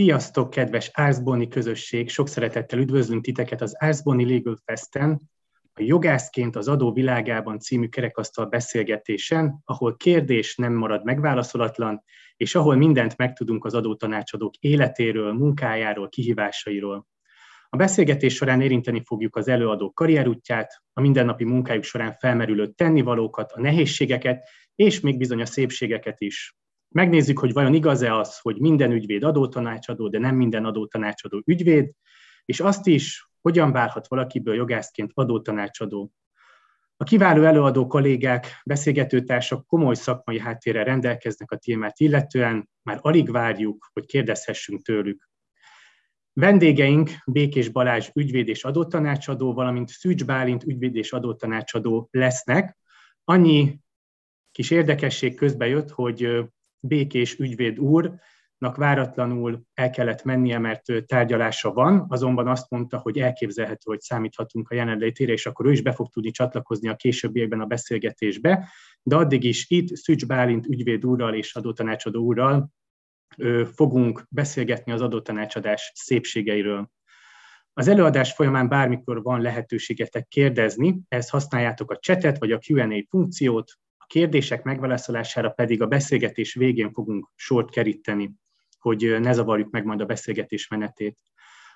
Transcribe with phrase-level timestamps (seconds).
[0.00, 2.08] Sziasztok, kedves Árszboni közösség!
[2.08, 5.20] Sok szeretettel üdvözlünk titeket az Árszboni Legal Festen,
[5.74, 12.02] a Jogászként az adó világában című kerekasztal beszélgetésen, ahol kérdés nem marad megválaszolatlan,
[12.36, 17.06] és ahol mindent megtudunk az adótanácsadók életéről, munkájáról, kihívásairól.
[17.68, 23.60] A beszélgetés során érinteni fogjuk az előadók karrierútját, a mindennapi munkájuk során felmerülő tennivalókat, a
[23.60, 26.54] nehézségeket, és még bizony a szépségeket is.
[26.94, 31.92] Megnézzük, hogy vajon igaz-e az, hogy minden ügyvéd adótanácsadó, de nem minden adótanácsadó ügyvéd,
[32.44, 36.12] és azt is, hogyan válhat valakiből jogászként adótanácsadó.
[36.96, 43.90] A kiváló előadó kollégák, beszélgetőtársak komoly szakmai háttérrel rendelkeznek a témát illetően, már alig várjuk,
[43.92, 45.28] hogy kérdezhessünk tőlük.
[46.32, 52.78] Vendégeink Békés Balázs ügyvéd és adótanácsadó, valamint Szűcs Bálint ügyvéd és adótanácsadó lesznek.
[53.24, 53.78] Annyi
[54.50, 56.48] kis érdekesség közbe jött, hogy
[56.80, 63.82] Békés ügyvéd úrnak váratlanul el kellett mennie, mert tárgyalása van, azonban azt mondta, hogy elképzelhető,
[63.84, 67.66] hogy számíthatunk a jelenlétére, és akkor ő is be fog tudni csatlakozni a későbbiekben a
[67.66, 68.68] beszélgetésbe.
[69.02, 72.70] De addig is itt Szücs Bálint ügyvéd úrral és adótanácsadó úrral
[73.74, 76.90] fogunk beszélgetni az adótanácsadás szépségeiről.
[77.72, 83.72] Az előadás folyamán bármikor van lehetőségetek kérdezni, ehhez használjátok a chatet vagy a Q&A funkciót,
[84.10, 88.34] kérdések megválaszolására pedig a beszélgetés végén fogunk sort keríteni,
[88.78, 91.18] hogy ne zavarjuk meg majd a beszélgetés menetét.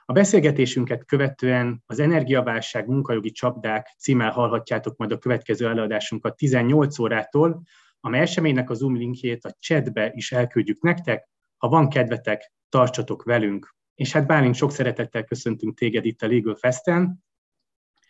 [0.04, 7.62] A beszélgetésünket követően az energiaválság munkajogi csapdák címmel hallhatjátok majd a következő előadásunkat 18 órától,
[8.00, 11.28] amely eseménynek a Zoom linkjét a chatbe is elküldjük nektek.
[11.56, 13.74] Ha van kedvetek, tartsatok velünk.
[13.94, 17.24] És hát Bálint, sok szeretettel köszöntünk téged itt a Legal Festen.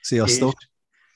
[0.00, 0.54] Sziasztok!
[0.58, 0.72] És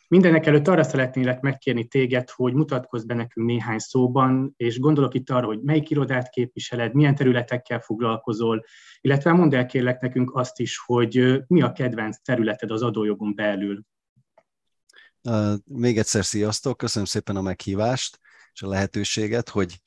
[0.09, 5.31] Mindenek előtt arra szeretnélek megkérni téged, hogy mutatkozz be nekünk néhány szóban, és gondolok itt
[5.31, 8.65] arra, hogy melyik irodát képviseled, milyen területekkel foglalkozol,
[9.01, 13.83] illetve mondd el kérlek nekünk azt is, hogy mi a kedvenc területed az adójogon belül.
[15.65, 18.19] még egyszer sziasztok, köszönöm szépen a meghívást
[18.53, 19.81] és a lehetőséget, hogy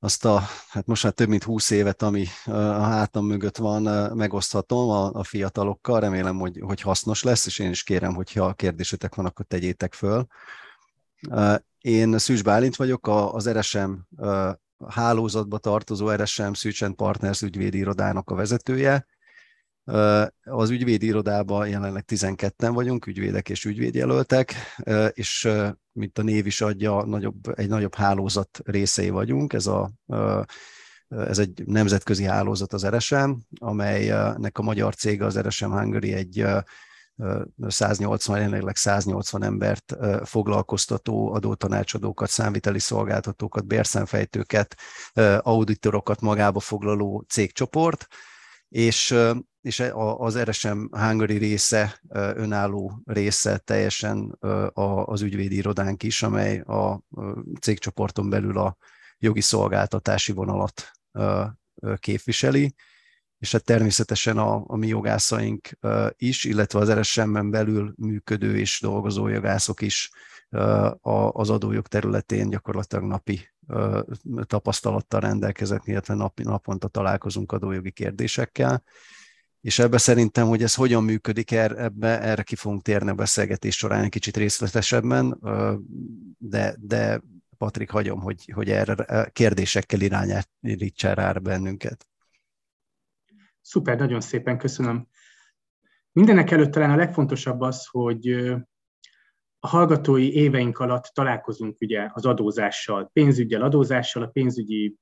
[0.00, 4.90] azt a, hát most már több mint húsz évet, ami a hátam mögött van, megoszthatom
[4.90, 9.26] a, a fiatalokkal, remélem, hogy, hogy hasznos lesz, és én is kérem, hogyha kérdésetek van,
[9.26, 10.26] akkor tegyétek föl.
[11.78, 13.92] Én Szűcs Bálint vagyok, az RSM
[14.88, 19.06] hálózatba tartozó RSM Szűcs Partners ügyvédi irodának a vezetője,
[20.44, 24.54] az ügyvédi irodában jelenleg 12-en vagyunk, ügyvédek és ügyvédjelöltek,
[25.12, 25.48] és
[25.92, 29.52] mint a név is adja, nagyobb, egy nagyobb hálózat részei vagyunk.
[29.52, 29.90] Ez, a,
[31.08, 36.46] ez egy nemzetközi hálózat az RSM, amelynek a magyar cége az RSM Hungary egy
[37.68, 44.76] 180, jelenleg 180 embert foglalkoztató adótanácsadókat, számviteli szolgáltatókat, bérszemfejtőket,
[45.38, 48.06] auditorokat magába foglaló cégcsoport,
[48.68, 49.14] és
[49.60, 54.38] és e, az RSM Hungary része, önálló része teljesen
[55.04, 57.02] az ügyvédi irodánk is, amely a
[57.60, 58.76] cégcsoporton belül a
[59.18, 60.90] jogi szolgáltatási vonalat
[61.96, 62.74] képviseli,
[63.38, 65.68] és hát természetesen a, a mi jogászaink
[66.16, 70.10] is, illetve az RSM-en belül működő és dolgozó jogászok is
[71.00, 73.48] az adójog területén gyakorlatilag napi
[74.42, 78.82] tapasztalattal rendelkeznek, illetve nap, naponta találkozunk adójogi kérdésekkel
[79.60, 83.76] és ebbe szerintem, hogy ez hogyan működik, er, ebbe, erre ki fogunk térni a beszélgetés
[83.76, 85.38] során egy kicsit részletesebben,
[86.38, 87.20] de, de
[87.58, 92.06] Patrik, hagyom, hogy, hogy erre kérdésekkel irányítsa rá bennünket.
[93.60, 95.08] Szuper, nagyon szépen köszönöm.
[96.12, 98.28] Mindenek előtt talán a legfontosabb az, hogy
[99.58, 104.96] a hallgatói éveink alatt találkozunk ugye az adózással, pénzügyel, adózással, a pénzügyi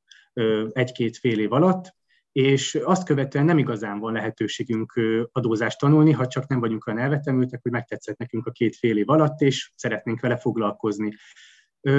[0.73, 1.95] egy-két fél év alatt,
[2.37, 5.01] és azt követően nem igazán van lehetőségünk
[5.33, 9.11] adózást tanulni, ha csak nem vagyunk olyan elvetemültek, hogy megtetszett nekünk a két fél év
[9.11, 11.13] alatt, és szeretnénk vele foglalkozni.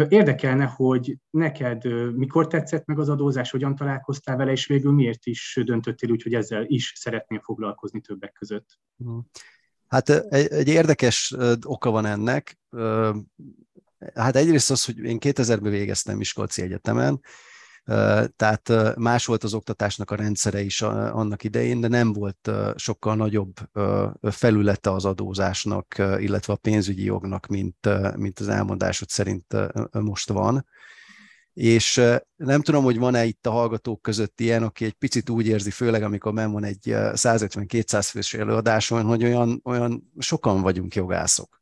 [0.08, 1.84] Érdekelne, hogy neked
[2.16, 6.34] mikor tetszett meg az adózás, hogyan találkoztál vele, és végül miért is döntöttél úgy, hogy
[6.34, 8.80] ezzel is szeretnél foglalkozni többek között?
[9.88, 11.36] Hát egy, egy érdekes
[11.66, 12.60] oka van ennek.
[14.14, 17.22] Hát egyrészt az, hogy én 2000-ben végeztem Miskolci Egyetemen,
[18.36, 23.54] tehát más volt az oktatásnak a rendszere is annak idején, de nem volt sokkal nagyobb
[24.22, 29.56] felülete az adózásnak, illetve a pénzügyi jognak, mint, mint az elmondásod szerint
[29.92, 30.66] most van.
[31.54, 32.02] és
[32.36, 36.04] nem tudom, hogy van-e itt a hallgatók között ilyen, aki egy picit úgy érzi, főleg
[36.04, 41.60] amikor nem van egy 150-200 fős előadáson, hogy olyan, olyan sokan vagyunk jogászok.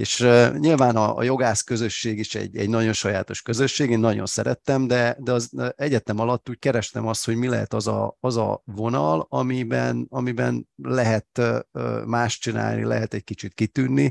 [0.00, 0.26] És
[0.58, 5.16] nyilván a, a jogász közösség is egy, egy nagyon sajátos közösség, én nagyon szerettem, de,
[5.18, 9.26] de az egyetem alatt úgy kerestem azt, hogy mi lehet az a, az a vonal,
[9.28, 11.40] amiben, amiben lehet
[12.06, 14.10] más csinálni, lehet egy kicsit kitűnni,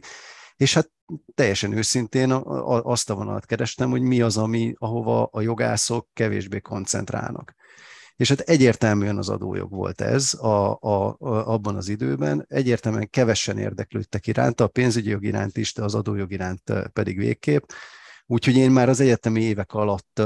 [0.56, 0.92] és hát
[1.36, 7.56] teljesen őszintén azt a vonalat kerestem, hogy mi az, ami, ahova a jogászok kevésbé koncentrálnak.
[8.20, 12.46] És hát egyértelműen az adójog volt ez a, a, a, abban az időben.
[12.50, 17.64] Egyértelműen kevesen érdeklődtek iránta, a pénzügyi jog iránt is, de az adójog iránt pedig végképp.
[18.26, 20.22] Úgyhogy én már az egyetemi évek alatt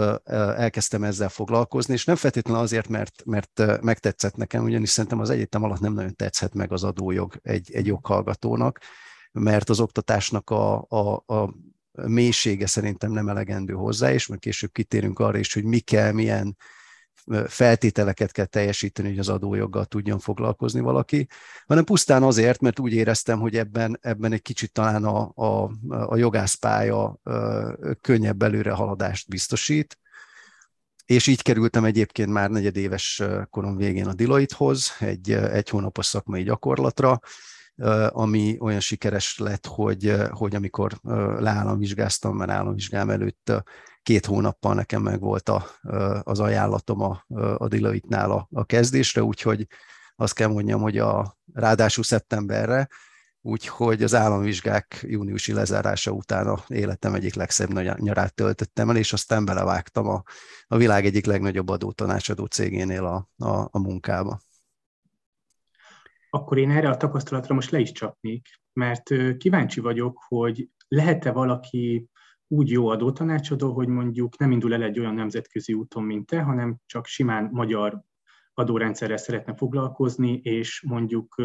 [0.55, 5.63] elkezdtem ezzel foglalkozni, és nem feltétlenül azért, mert, mert megtetszett nekem, ugyanis szerintem az egyetem
[5.63, 8.79] alatt nem nagyon tetszett meg az adójog egy, egy joghallgatónak,
[9.31, 11.53] mert az oktatásnak a, a, a
[11.91, 16.57] mélysége szerintem nem elegendő hozzá, és majd később kitérünk arra is, hogy mi kell, milyen
[17.47, 21.27] feltételeket kell teljesíteni, hogy az adójoggal tudjon foglalkozni valaki,
[21.65, 26.15] hanem pusztán azért, mert úgy éreztem, hogy ebben, ebben egy kicsit talán a, a, a
[26.15, 27.19] jogászpálya
[28.01, 29.97] könnyebb előrehaladást biztosít,
[31.05, 37.19] és így kerültem egyébként már negyedéves korom végén a Deloitte-hoz, egy, egy hónapos szakmai gyakorlatra,
[38.09, 40.99] ami olyan sikeres lett, hogy, hogy amikor
[41.39, 43.51] leállamvizsgáztam, mert államvizsgám előtt
[44.03, 45.65] két hónappal nekem meg volt a,
[46.23, 47.23] az ajánlatom a,
[47.57, 49.67] a Deloitte-nál a, a kezdésre, úgyhogy
[50.15, 52.87] azt kell mondjam, hogy a, ráadásul szeptemberre,
[53.41, 59.45] úgyhogy az államvizsgák júniusi lezárása után a életem egyik legszebb nyarát töltöttem el, és aztán
[59.45, 60.23] belevágtam a,
[60.67, 64.39] a világ egyik legnagyobb adótanácsadó cégénél a, a, a munkába.
[66.29, 72.09] Akkor én erre a tapasztalatra most le is csapnék, mert kíváncsi vagyok, hogy lehet-e valaki
[72.53, 76.77] úgy jó adótanácsadó, hogy mondjuk nem indul el egy olyan nemzetközi úton, mint te, hanem
[76.85, 78.01] csak simán magyar
[78.53, 81.35] adórendszerrel szeretne foglalkozni, és mondjuk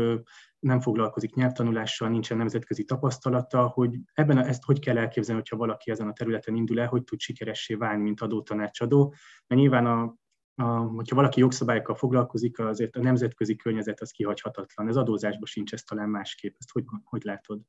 [0.58, 5.90] nem foglalkozik nyelvtanulással, nincsen nemzetközi tapasztalata, hogy ebben a, ezt hogy kell elképzelni, hogyha valaki
[5.90, 9.14] ezen a területen indul el, hogy tud sikeressé válni, mint adótanácsadó.
[9.46, 10.16] Mert nyilván a
[10.60, 14.88] a, hogyha valaki jogszabályokkal foglalkozik, azért a nemzetközi környezet az kihagyhatatlan.
[14.88, 16.54] Ez adózásban sincs ez talán másképp.
[16.58, 17.60] Ezt hogy, hogy látod?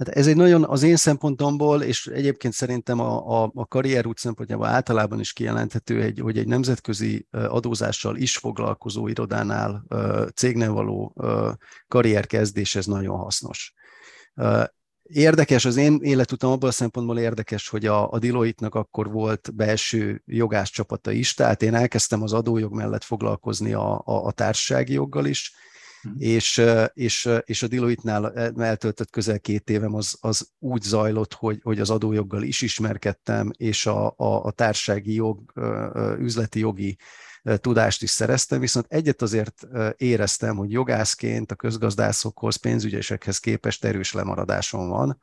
[0.00, 4.66] Hát ez egy nagyon az én szempontomból, és egyébként szerintem a, a, a karrierút szempontjából
[4.66, 9.84] általában is kijelenthető, egy, hogy egy nemzetközi adózással is foglalkozó irodánál
[10.34, 11.14] cégnél való
[11.88, 13.74] karrierkezdés, ez nagyon hasznos.
[15.02, 20.22] Érdekes, az én életutam abban a szempontból érdekes, hogy a, a Deloitte-nak akkor volt belső
[20.26, 25.26] jogász csapata is, tehát én elkezdtem az adójog mellett foglalkozni a, a, a társasági joggal
[25.26, 25.52] is,
[26.02, 26.14] hmm.
[26.18, 26.62] és,
[26.94, 31.90] és, és a Deloitte-nál eltöltött közel két évem az, az úgy zajlott, hogy, hogy az
[31.90, 35.52] adójoggal is ismerkedtem, és a, a, a társasági jog,
[36.18, 36.96] üzleti jogi
[37.42, 39.66] tudást is szereztem, viszont egyet azért
[39.96, 45.18] éreztem, hogy jogászként a közgazdászokhoz, pénzügyesekhez képest erős lemaradásom van,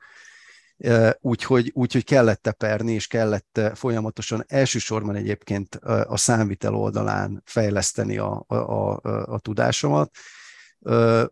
[1.20, 5.76] úgyhogy, úgyhogy kellett teperni, és kellett folyamatosan elsősorban egyébként
[6.08, 10.12] a számvitel oldalán fejleszteni a, a, a, a tudásomat.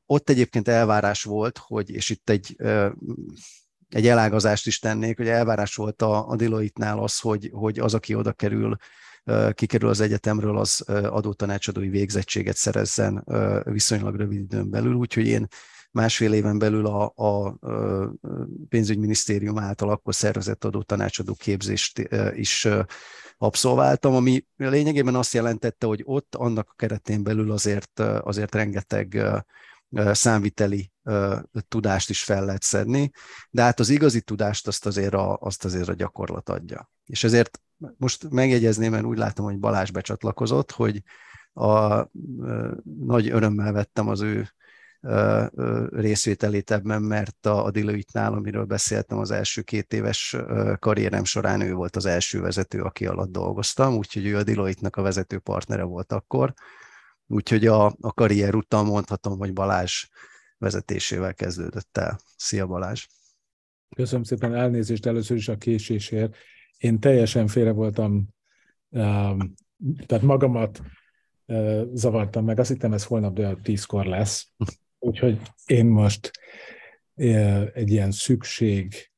[0.06, 2.56] Ott egyébként elvárás volt, hogy, és itt egy,
[3.90, 8.16] egy elágazást is tennék, hogy elvárás volt a, a Deloitte-nál az, hogy, hogy az, aki
[8.16, 8.78] oda kerül
[9.52, 13.24] kikerül az egyetemről, az adótanácsadói végzettséget szerezzen
[13.64, 15.48] viszonylag rövid időn belül, úgyhogy én
[15.92, 17.58] másfél éven belül a, a
[18.70, 22.68] pénzügyminisztérium által akkor szervezett adótanácsadó képzést is
[23.38, 29.22] abszolváltam, ami lényegében azt jelentette, hogy ott annak a keretén belül azért, azért rengeteg
[30.12, 30.92] számviteli
[31.68, 33.12] tudást is fel lehet szedni,
[33.50, 36.90] de hát az igazi tudást azt azért a, azt azért a gyakorlat adja.
[37.06, 37.62] És ezért
[37.98, 41.04] most megjegyezném, mert úgy látom, hogy Balázs becsatlakozott, hogy
[41.54, 42.02] a,
[43.00, 44.50] nagy örömmel vettem az ő
[45.90, 50.36] részvételét ebben, mert a, a Deloitte-nál, amiről beszéltem az első két éves
[50.80, 55.02] karrierem során, ő volt az első vezető, aki alatt dolgoztam, úgyhogy ő a Deloitte-nak a
[55.02, 56.54] vezető partnere volt akkor.
[57.28, 60.08] Úgyhogy a, a karrier után mondhatom, hogy Balázs
[60.58, 62.20] vezetésével kezdődött el.
[62.38, 63.08] Szia Balázs!
[63.96, 66.36] Köszönöm szépen elnézést először is a késésért.
[66.78, 68.28] Én teljesen félre voltam,
[70.06, 70.82] tehát magamat
[71.94, 72.60] zavartam meg.
[72.60, 74.48] Azt hittem, ez holnap de tízkor lesz.
[75.06, 76.32] Úgyhogy én most
[77.74, 79.12] egy ilyen szükség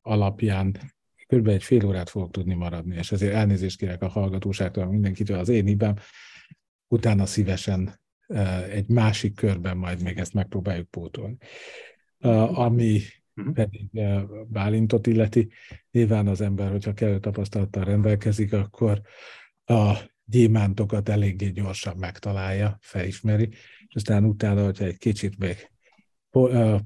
[0.00, 0.94] alapján
[1.26, 1.48] kb.
[1.48, 5.66] egy fél órát fogok tudni maradni, és ezért elnézést kérek a hallgatóságtól, mindenkitől az én
[5.66, 5.96] hibám.
[6.88, 8.00] Utána szívesen
[8.70, 11.36] egy másik körben majd még ezt megpróbáljuk pótolni.
[12.48, 13.00] Ami
[13.36, 13.54] uh-huh.
[13.54, 13.90] pedig
[14.46, 15.48] Bálintot illeti.
[15.90, 19.00] Nyilván az ember, hogyha kellő tapasztalattal rendelkezik, akkor
[19.64, 23.48] a gyémántokat eléggé gyorsan megtalálja, felismeri,
[23.96, 25.70] aztán utána, hogyha egy kicsit még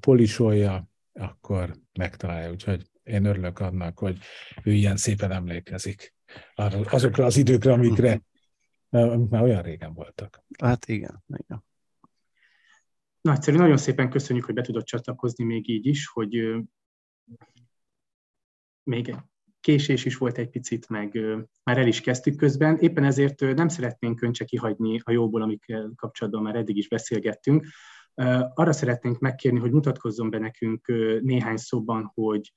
[0.00, 2.50] polisolja, akkor megtalálja.
[2.50, 4.18] Úgyhogy én örülök annak, hogy
[4.62, 6.14] ő ilyen szépen emlékezik
[6.54, 8.22] azokra az időkre, amikre
[8.90, 10.44] amik már olyan régen voltak.
[10.58, 11.64] Hát igen, igen.
[13.20, 16.62] Nagyszerű, nagyon szépen köszönjük, hogy be tudott csatlakozni még így is, hogy
[18.82, 19.14] még
[19.60, 21.20] késés is volt egy picit, meg
[21.62, 22.76] már el is kezdtük közben.
[22.78, 27.66] Éppen ezért nem szeretnénk öncse kihagyni a jóból, amikkel kapcsolatban már eddig is beszélgettünk.
[28.54, 30.86] Arra szeretnénk megkérni, hogy mutatkozzon be nekünk
[31.22, 32.52] néhány szóban, hogy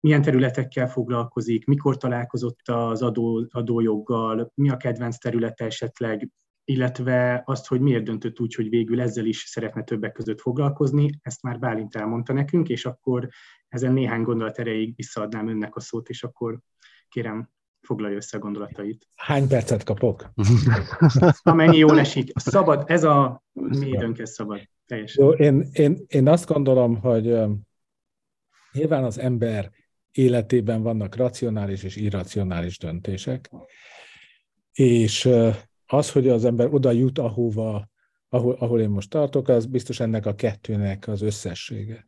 [0.00, 6.30] milyen területekkel foglalkozik, mikor találkozott az adó, adójoggal, mi a kedvenc területe esetleg,
[6.64, 11.42] illetve azt, hogy miért döntött úgy, hogy végül ezzel is szeretne többek között foglalkozni, ezt
[11.42, 13.28] már Bálint elmondta nekünk, és akkor
[13.68, 16.58] ezen néhány gondolat erejéig visszaadnám önnek a szót, és akkor
[17.08, 19.08] kérem, foglalja össze a gondolatait.
[19.14, 20.30] Hány percet kapok?
[21.42, 22.30] Amennyi jól esik.
[22.34, 24.60] Szabad, ez a mi időnk, ez szabad.
[24.86, 25.24] Teljesen.
[25.24, 27.38] Jó, én, én, én azt gondolom, hogy
[28.72, 29.70] nyilván az ember
[30.12, 33.50] életében vannak racionális és irracionális döntések,
[34.72, 35.28] és
[35.86, 37.88] az, hogy az ember oda jut, ahova,
[38.28, 42.04] ahol, ahol én most tartok, az biztos ennek a kettőnek az összessége.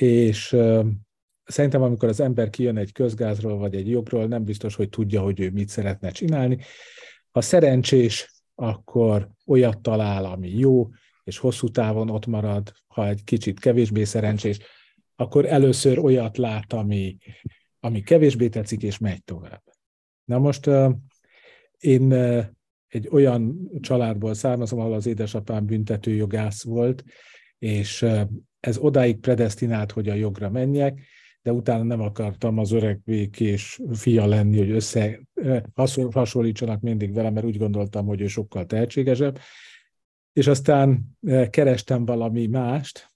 [0.00, 0.56] És
[1.44, 5.40] szerintem, amikor az ember kijön egy közgázról vagy egy jogról, nem biztos, hogy tudja, hogy
[5.40, 6.58] ő mit szeretne csinálni.
[7.30, 10.88] Ha szerencsés, akkor olyat talál, ami jó,
[11.24, 14.58] és hosszú távon ott marad, ha egy kicsit kevésbé szerencsés,
[15.16, 17.16] akkor először olyat lát, ami,
[17.80, 19.62] ami kevésbé tetszik, és megy tovább.
[20.24, 20.70] Na most
[21.78, 22.12] én
[22.86, 27.04] egy olyan családból származom, ahol az édesapám büntetőjogász volt,
[27.58, 28.06] és
[28.60, 31.00] ez odáig predestinált, hogy a jogra menjek,
[31.42, 35.20] de utána nem akartam az öreg békés fia lenni, hogy össze
[36.10, 39.38] hasonlítsanak mindig velem, mert úgy gondoltam, hogy ő sokkal tehetségesebb.
[40.32, 41.18] És aztán
[41.50, 43.12] kerestem valami mást,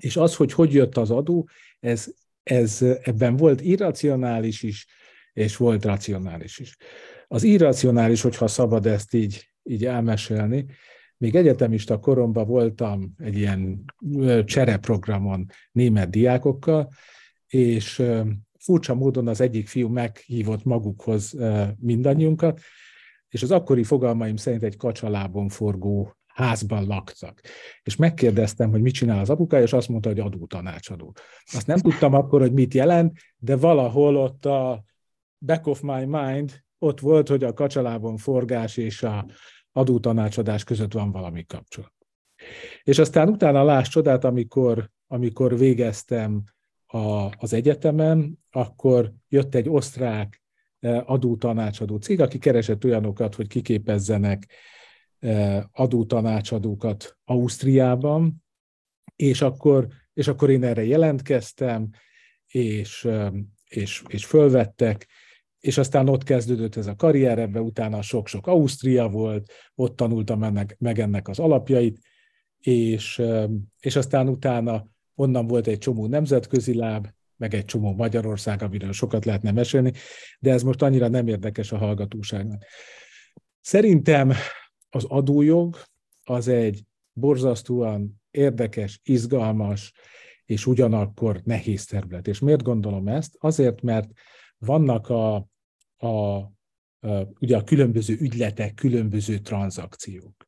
[0.00, 1.48] és az, hogy hogy jött az adó,
[1.80, 2.06] ez,
[2.42, 4.86] ez ebben volt irracionális is,
[5.32, 6.76] és volt racionális is.
[7.28, 10.66] Az irracionális, hogyha szabad ezt így, így elmesélni,
[11.18, 13.84] még egyetemista koromban voltam egy ilyen
[14.44, 16.88] csereprogramon német diákokkal,
[17.46, 18.02] és
[18.58, 21.36] furcsa módon az egyik fiú meghívott magukhoz
[21.78, 22.60] mindannyiunkat,
[23.28, 27.40] és az akkori fogalmaim szerint egy kacsalábon forgó házban laktak.
[27.82, 31.14] És megkérdeztem, hogy mit csinál az apuka, és azt mondta, hogy adótanácsadó.
[31.52, 34.84] Azt nem tudtam akkor, hogy mit jelent, de valahol ott a
[35.38, 39.26] back of my mind ott volt, hogy a kacsalában forgás és a
[39.76, 41.92] adótanácsadás között van valami kapcsolat.
[42.82, 46.44] És aztán utána láss csodát, amikor, amikor végeztem
[46.86, 50.42] a, az egyetemen, akkor jött egy osztrák
[50.78, 54.46] eh, adótanácsadó cég, aki keresett olyanokat, hogy kiképezzenek
[55.18, 58.44] eh, adótanácsadókat Ausztriában,
[59.16, 61.90] és akkor, és akkor én erre jelentkeztem,
[62.46, 63.32] és, eh,
[63.68, 65.06] és, és fölvettek,
[65.60, 70.76] és aztán ott kezdődött ez a karrier, ebbe utána sok-sok Ausztria volt, ott tanultam ennek,
[70.78, 71.98] meg ennek az alapjait,
[72.58, 73.22] és,
[73.80, 79.24] és aztán utána onnan volt egy csomó nemzetközi láb, meg egy csomó Magyarország, amiről sokat
[79.24, 79.92] lehetne mesélni,
[80.38, 82.64] de ez most annyira nem érdekes a hallgatóságnak.
[83.60, 84.32] Szerintem
[84.90, 85.76] az adójog
[86.24, 89.92] az egy borzasztóan érdekes, izgalmas,
[90.44, 92.28] és ugyanakkor nehéz terület.
[92.28, 93.36] És miért gondolom ezt?
[93.38, 94.10] Azért, mert
[94.58, 95.34] vannak a,
[95.96, 96.50] a, a,
[97.40, 100.46] ugye a különböző ügyletek, különböző tranzakciók.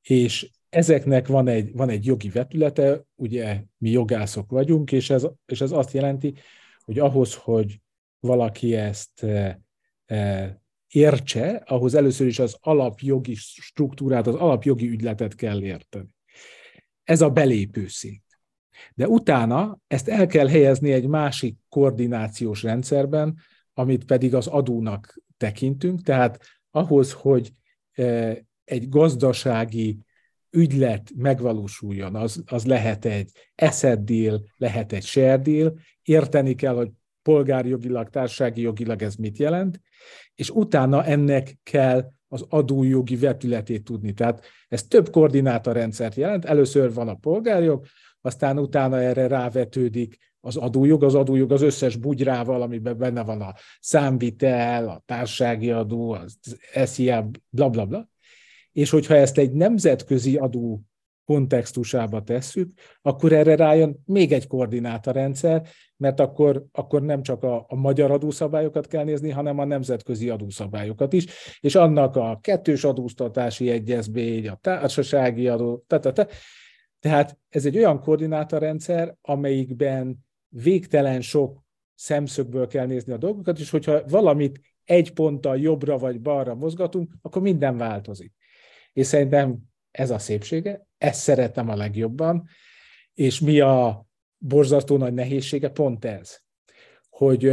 [0.00, 5.60] És ezeknek van egy, van egy jogi vetülete, ugye mi jogászok vagyunk, és ez, és
[5.60, 6.34] ez azt jelenti,
[6.80, 7.80] hogy ahhoz, hogy
[8.20, 9.60] valaki ezt e,
[10.06, 16.08] e, értse, ahhoz először is az alapjogi struktúrát, az alapjogi ügyletet kell érteni.
[17.04, 18.22] Ez a belépő szint.
[18.94, 23.36] De utána ezt el kell helyezni egy másik koordinációs rendszerben,
[23.74, 27.52] amit pedig az adónak tekintünk, tehát ahhoz, hogy
[27.92, 29.98] e, egy gazdasági
[30.50, 36.90] ügylet megvalósuljon, az, az lehet egy asset deal, lehet egy share deal, érteni kell, hogy
[37.22, 39.80] polgárjogilag, társasági jogilag ez mit jelent,
[40.34, 44.12] és utána ennek kell az adójogi vetületét tudni.
[44.12, 46.44] Tehát ez több koordinátorrendszert jelent.
[46.44, 47.84] Először van a polgárjog,
[48.20, 53.54] aztán utána erre rávetődik az adójog, az adójog az összes bugyrával, amiben benne van a
[53.80, 56.38] számvitel, a társági adó, az
[56.84, 58.08] SZIA, bla bla bla.
[58.72, 60.82] És hogyha ezt egy nemzetközi adó
[61.24, 62.72] kontextusába tesszük,
[63.02, 68.86] akkor erre rájön még egy koordinátorrendszer, mert akkor, akkor nem csak a, a magyar adószabályokat
[68.86, 71.26] kell nézni, hanem a nemzetközi adószabályokat is,
[71.60, 76.30] és annak a kettős adóztatási egyezmény, a társasági adó, tehát,
[77.00, 81.64] tehát ez egy olyan koordinátorrendszer, amelyikben végtelen sok
[81.94, 87.42] szemszögből kell nézni a dolgokat, és hogyha valamit egy ponttal jobbra vagy balra mozgatunk, akkor
[87.42, 88.32] minden változik.
[88.92, 89.58] És szerintem
[89.90, 92.48] ez a szépsége, ezt szeretem a legjobban,
[93.14, 94.06] és mi a
[94.38, 95.68] borzasztó nagy nehézsége?
[95.68, 96.38] Pont ez,
[97.08, 97.52] hogy,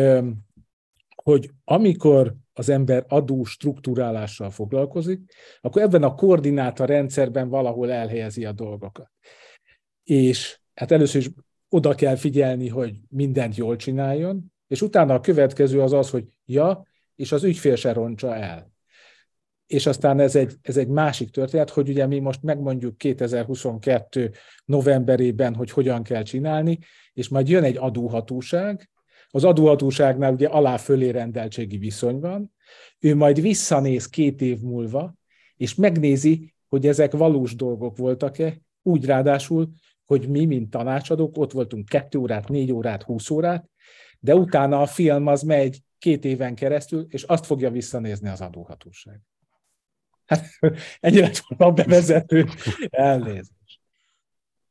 [1.24, 5.22] hogy amikor az ember adó struktúrálással foglalkozik,
[5.62, 9.12] akkor ebben a koordináta rendszerben valahol elhelyezi a dolgokat.
[10.04, 11.30] És hát először is
[11.70, 16.88] oda kell figyelni, hogy mindent jól csináljon, és utána a következő az az, hogy ja,
[17.16, 18.72] és az ügyfél se roncsa el.
[19.68, 24.32] És aztán ez egy, ez egy másik történet, hogy ugye mi most megmondjuk 2022
[24.66, 26.80] novemberében, hogy hogyan kell csinálni,
[27.14, 28.90] és majd jön egy adóhatóság,
[29.32, 32.54] az adóhatóságnál ugye alá-fölé rendeltségi viszony van,
[33.00, 35.16] ő majd visszanéz két év múlva,
[35.56, 39.70] és megnézi, hogy ezek valós dolgok voltak-e, úgy ráadásul,
[40.06, 43.70] hogy mi, mint tanácsadók, ott voltunk kettő órát, négy órát, húsz órát,
[44.20, 49.22] de utána a film az megy két éven keresztül, és azt fogja visszanézni az adóhatóság.
[50.26, 50.46] Hát
[51.00, 52.46] ennyi lett volna a bevezető
[52.90, 53.80] elnézést.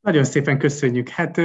[0.01, 1.09] Nagyon szépen köszönjük.
[1.09, 1.37] Hát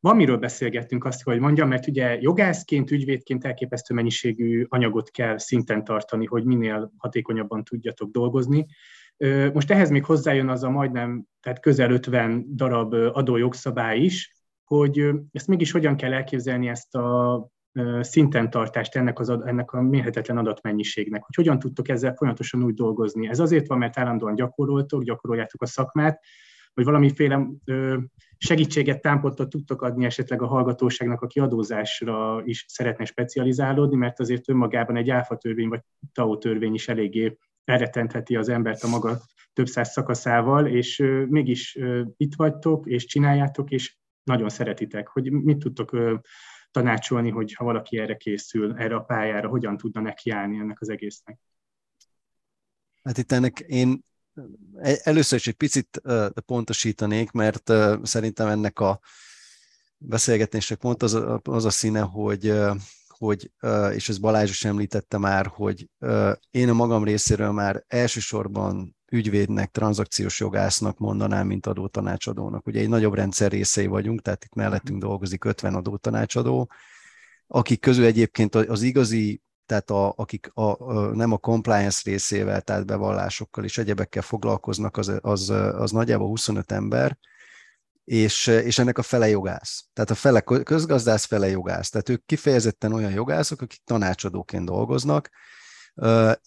[0.00, 5.84] van miről beszélgettünk azt, hogy mondjam, mert ugye jogászként, ügyvédként elképesztő mennyiségű anyagot kell szinten
[5.84, 8.66] tartani, hogy minél hatékonyabban tudjatok dolgozni.
[9.52, 15.46] Most ehhez még hozzájön az a majdnem, tehát közel 50 darab adójogszabály is, hogy ezt
[15.46, 17.48] mégis hogyan kell elképzelni ezt a
[18.00, 23.28] szinten tartást ennek, az, ennek a mérhetetlen adatmennyiségnek, hogy hogyan tudtok ezzel folyamatosan úgy dolgozni.
[23.28, 26.24] Ez azért van, mert állandóan gyakoroltok, gyakoroljátok a szakmát,
[26.78, 27.46] vagy valamiféle
[28.36, 34.96] segítséget, támpontot tudtok adni esetleg a hallgatóságnak, aki adózásra is szeretne specializálódni, mert azért önmagában
[34.96, 35.80] egy áfa törvény vagy
[36.12, 39.20] TAO törvény is eléggé elretentheti az embert a maga
[39.52, 41.78] több száz szakaszával, és mégis
[42.16, 45.96] itt vagytok, és csináljátok, és nagyon szeretitek, hogy mit tudtok
[46.70, 51.38] tanácsolni, hogy ha valaki erre készül, erre a pályára, hogyan tudna nekiállni ennek az egésznek?
[53.02, 54.06] Hát itt ennek én
[55.02, 56.02] először is egy picit
[56.46, 57.72] pontosítanék, mert
[58.02, 59.00] szerintem ennek a
[59.98, 62.54] beszélgetésnek pont az a, az a színe, hogy
[63.18, 63.50] hogy,
[63.94, 65.88] és ez Balázs is említette már, hogy
[66.50, 72.66] én a magam részéről már elsősorban ügyvédnek, tranzakciós jogásznak mondanám, mint adótanácsadónak.
[72.66, 76.70] Ugye egy nagyobb rendszer részei vagyunk, tehát itt mellettünk dolgozik 50 adótanácsadó,
[77.46, 82.86] akik közül egyébként az igazi, tehát a, akik a, a, nem a compliance részével, tehát
[82.86, 87.18] bevallásokkal és egyebekkel foglalkoznak, az, az, az nagyjából 25 ember,
[88.04, 89.84] és, és ennek a fele jogász.
[89.92, 91.90] Tehát a fele közgazdász, fele jogász.
[91.90, 95.30] Tehát ők kifejezetten olyan jogászok, akik tanácsadóként dolgoznak,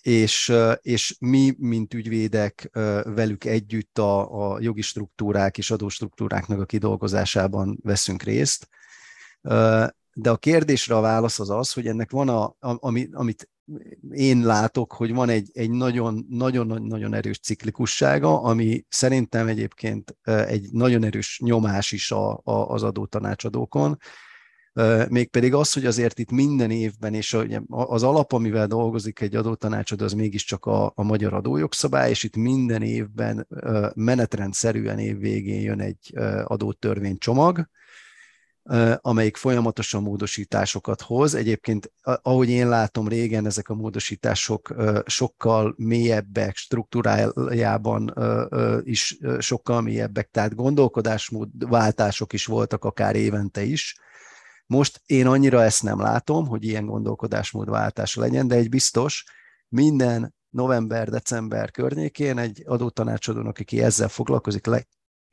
[0.01, 2.69] és, és mi, mint ügyvédek
[3.03, 8.67] velük együtt a, a jogi struktúrák és adóstruktúráknak a kidolgozásában veszünk részt.
[10.13, 13.49] De a kérdésre a válasz az az, hogy ennek van, a, ami, amit
[14.11, 20.71] én látok, hogy van egy, egy nagyon, nagyon, nagyon erős ciklikussága, ami szerintem egyébként egy
[20.71, 23.97] nagyon erős nyomás is a, a, az adótanácsadókon,
[25.09, 30.13] mégpedig az, hogy azért itt minden évben, és az alap, amivel dolgozik egy adótanácsadó, az
[30.13, 33.47] mégiscsak a, a magyar adójogszabály, és itt minden évben
[33.95, 37.69] menetrendszerűen év végén jön egy adótörvénycsomag,
[38.95, 41.35] amelyik folyamatosan módosításokat hoz.
[41.35, 48.13] Egyébként, ahogy én látom régen, ezek a módosítások sokkal mélyebbek, struktúrájában
[48.83, 53.99] is sokkal mélyebbek, tehát gondolkodásmód váltások is voltak akár évente is.
[54.65, 59.25] Most én annyira ezt nem látom, hogy ilyen gondolkodásmódváltás legyen, de egy biztos,
[59.67, 64.65] minden november-december környékén egy adótanácsadónak, aki ezzel foglalkozik,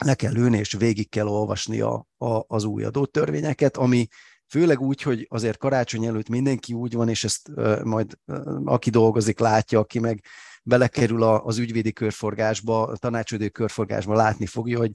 [0.05, 4.07] le, kell ülni és végig kell olvasni a, a, az új adótörvényeket, ami
[4.47, 8.91] főleg úgy, hogy azért karácsony előtt mindenki úgy van, és ezt uh, majd uh, aki
[8.91, 10.25] dolgozik, látja, aki meg
[10.63, 14.93] belekerül a, az ügyvédi körforgásba, a tanácsadó körforgásba, látni fogja, hogy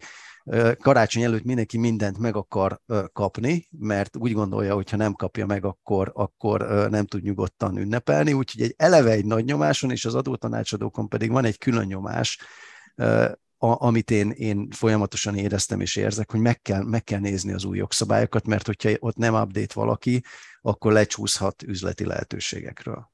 [0.79, 2.81] karácsony előtt mindenki mindent meg akar
[3.13, 8.33] kapni, mert úgy gondolja, hogy ha nem kapja meg, akkor, akkor nem tud nyugodtan ünnepelni,
[8.33, 12.39] úgyhogy egy eleve egy nagy nyomáson, és az adótanácsadókon pedig van egy külön nyomás,
[13.63, 17.63] a, amit én, én folyamatosan éreztem és érzek, hogy meg kell, meg kell nézni az
[17.63, 20.23] új jogszabályokat, mert hogyha ott nem update valaki,
[20.61, 23.09] akkor lecsúszhat üzleti lehetőségekről.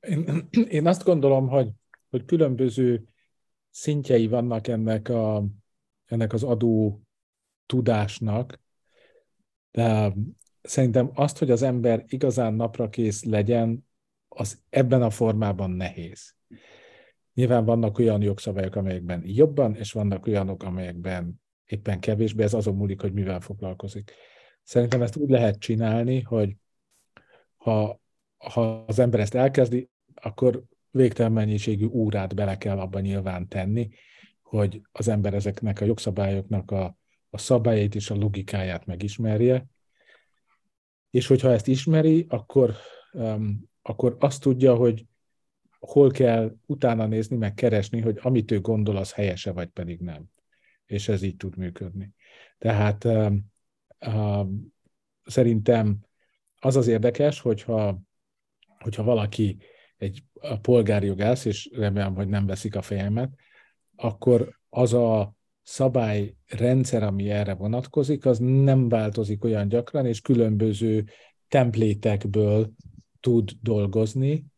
[0.00, 1.70] Én, én azt gondolom, hogy,
[2.10, 3.04] hogy különböző
[3.70, 5.44] szintjei vannak ennek, a,
[6.04, 7.02] ennek az adó
[7.66, 8.60] tudásnak,
[9.70, 10.12] de
[10.62, 13.86] szerintem azt, hogy az ember igazán napra kész legyen,
[14.28, 16.34] az ebben a formában nehéz.
[17.34, 23.00] Nyilván vannak olyan jogszabályok, amelyekben jobban, és vannak olyanok, amelyekben éppen kevésbé, ez azon múlik,
[23.00, 24.12] hogy mivel foglalkozik.
[24.62, 26.56] Szerintem ezt úgy lehet csinálni, hogy
[27.56, 28.00] ha,
[28.36, 33.88] ha az ember ezt elkezdi, akkor végtelen mennyiségű órát bele kell abban nyilván tenni,
[34.42, 36.96] hogy az ember ezeknek a jogszabályoknak a,
[37.30, 39.66] a szabályait és a logikáját megismerje,
[41.10, 42.74] és hogyha ezt ismeri, akkor,
[43.12, 45.06] um, akkor azt tudja, hogy
[45.86, 50.24] hol kell utána nézni, meg keresni, hogy amit ő gondol, az helyese, vagy pedig nem.
[50.86, 52.14] És ez így tud működni.
[52.58, 53.52] Tehát um,
[54.06, 54.74] um,
[55.24, 55.98] szerintem
[56.60, 58.00] az az érdekes, hogyha,
[58.78, 59.58] hogyha valaki
[59.96, 63.34] egy a polgárjogász, és remélem, hogy nem veszik a fejemet,
[63.96, 71.04] akkor az a szabályrendszer, ami erre vonatkozik, az nem változik olyan gyakran, és különböző
[71.48, 72.72] templétekből
[73.20, 74.51] tud dolgozni,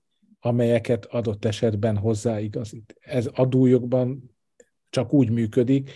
[0.45, 2.97] amelyeket adott esetben hozzáigazít.
[3.01, 4.37] Ez adójogban
[4.91, 5.91] csak úgy működik,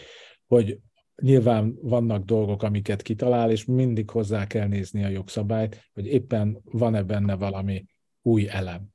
[0.46, 0.78] hogy
[1.22, 7.02] nyilván vannak dolgok, amiket kitalál, és mindig hozzá kell nézni a jogszabályt, hogy éppen van-e
[7.02, 7.84] benne valami
[8.22, 8.88] új elem.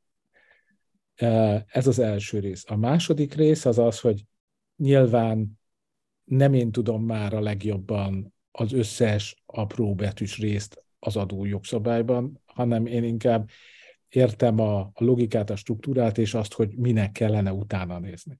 [1.66, 2.64] Ez az első rész.
[2.68, 4.24] A második rész az az, hogy
[4.76, 5.60] nyilván
[6.24, 12.86] nem én tudom már a legjobban az összes apró betűs részt az adó jogszabályban, hanem
[12.86, 13.50] én inkább
[14.16, 18.40] értem a, a logikát, a struktúrát, és azt, hogy minek kellene utána nézni.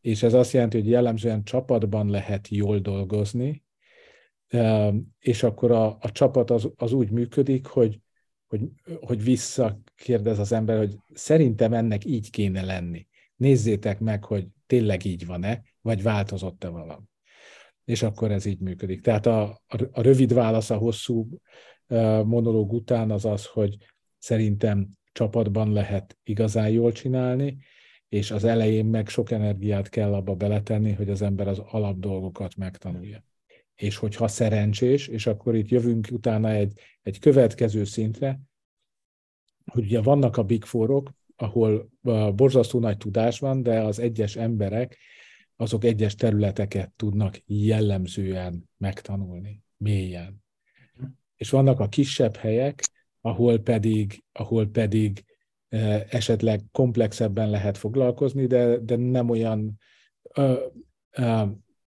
[0.00, 3.64] És ez azt jelenti, hogy jellemzően csapatban lehet jól dolgozni,
[5.18, 8.00] és akkor a, a csapat az, az úgy működik, hogy,
[8.46, 8.60] hogy,
[9.00, 13.06] hogy visszakérdez az ember, hogy szerintem ennek így kéne lenni.
[13.36, 17.04] Nézzétek meg, hogy tényleg így van-e, vagy változott-e valami.
[17.84, 19.00] És akkor ez így működik.
[19.00, 21.28] Tehát a, a, a rövid válasz a hosszú
[22.24, 23.76] monológ után az az, hogy
[24.18, 27.58] szerintem csapatban lehet igazán jól csinálni,
[28.08, 32.56] és az elején meg sok energiát kell abba beletenni, hogy az ember az alap dolgokat
[32.56, 33.24] megtanulja.
[33.74, 38.40] És hogyha szerencsés, és akkor itt jövünk utána egy, egy következő szintre,
[39.64, 41.90] hogy ugye vannak a Big Four-ok, ahol
[42.34, 44.98] borzasztó nagy tudás van, de az egyes emberek
[45.56, 50.44] azok egyes területeket tudnak jellemzően megtanulni, mélyen.
[51.36, 52.82] És vannak a kisebb helyek,
[53.28, 55.24] ahol pedig, ahol pedig
[56.08, 59.78] esetleg komplexebben lehet foglalkozni, de, de nem olyan
[60.34, 60.66] ö,
[61.10, 61.42] ö,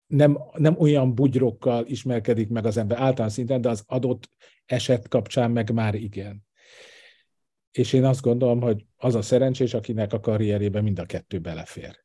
[0.08, 4.30] nem, nem olyan bugyrokkal ismerkedik meg az ember általán szinten, de az adott
[4.66, 6.46] eset kapcsán meg már igen.
[7.72, 12.04] És én azt gondolom, hogy az a szerencsés, akinek a karrierjében mind a kettő belefér.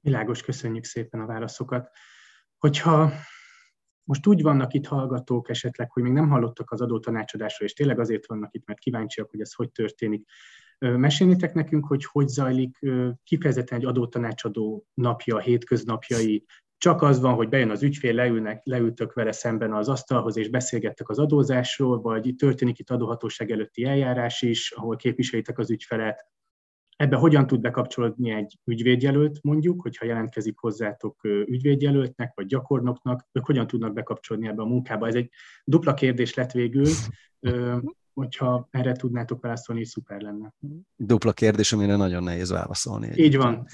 [0.00, 1.90] Világos, köszönjük szépen a válaszokat.
[2.58, 3.12] Hogyha
[4.04, 8.26] most úgy vannak itt hallgatók esetleg, hogy még nem hallottak az adótanácsadásról, és tényleg azért
[8.26, 10.28] vannak itt, mert kíváncsiak, hogy ez hogy történik.
[10.78, 12.78] Mesélnétek nekünk, hogy hogy zajlik
[13.24, 16.44] kifejezetten egy adótanácsadó napja, hétköznapjai,
[16.78, 21.08] csak az van, hogy bejön az ügyfél, leülnek, leültök vele szemben az asztalhoz, és beszélgettek
[21.08, 26.26] az adózásról, vagy történik itt adóhatóság előtti eljárás is, ahol képviselitek az ügyfelet.
[26.96, 33.66] Ebbe hogyan tud bekapcsolódni egy ügyvédjelölt, mondjuk, hogyha jelentkezik hozzátok ügyvédjelöltnek, vagy gyakornoknak, ők hogyan
[33.66, 35.06] tudnak bekapcsolódni ebbe a munkába?
[35.06, 35.30] Ez egy
[35.64, 36.88] dupla kérdés lett végül,
[38.14, 40.54] hogyha erre tudnátok válaszolni, szuper lenne.
[40.96, 43.10] Dupla kérdés, amire nagyon nehéz válaszolni.
[43.16, 43.66] Így van.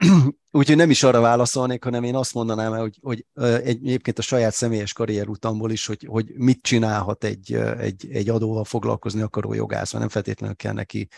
[0.50, 4.52] Úgyhogy nem is arra válaszolnék, hanem én azt mondanám, hogy, hogy egy, egyébként a saját
[4.52, 9.92] személyes karrier utamból is, hogy, hogy mit csinálhat egy, egy, egy adóval foglalkozni akaró jogász,
[9.92, 11.08] nem feltétlenül kell neki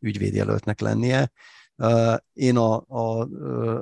[0.00, 1.32] ügyvédjelöltnek lennie.
[2.32, 3.28] Én a, a,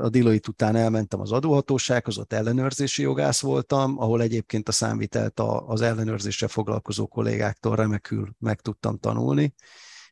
[0.03, 5.81] a Deloitte után elmentem az adóhatósághoz, ott ellenőrzési jogász voltam, ahol egyébként a számvitelt az
[5.81, 9.55] ellenőrzéssel foglalkozó kollégáktól remekül meg tudtam tanulni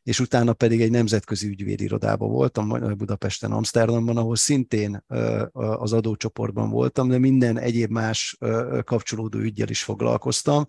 [0.03, 5.03] és utána pedig egy nemzetközi ügyvédirodában voltam, Budapesten, Amsterdamban, ahol szintén
[5.53, 8.37] az adócsoportban voltam, de minden egyéb más
[8.83, 10.65] kapcsolódó ügyel is foglalkoztam,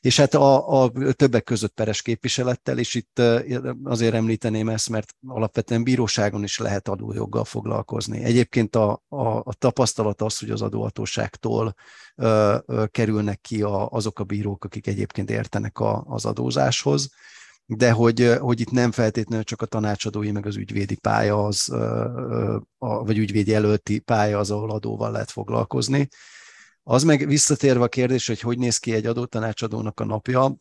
[0.00, 3.22] és hát a, a többek között peres képviselettel, és itt
[3.84, 8.24] azért említeném ezt, mert alapvetően bíróságon is lehet adójoggal foglalkozni.
[8.24, 11.74] Egyébként a, a, a tapasztalat az, hogy az adóhatóságtól
[12.14, 17.10] ö, ö, kerülnek ki a, azok a bírók, akik egyébként értenek a, az adózáshoz,
[17.66, 21.72] de hogy, hogy itt nem feltétlenül csak a tanácsadói, meg az ügyvédi pálya, az,
[22.78, 26.08] vagy ügyvédi előtti pálya az, ahol adóval lehet foglalkozni.
[26.82, 30.56] Az meg visszatérve a kérdés, hogy hogy néz ki egy adótanácsadónak a napja,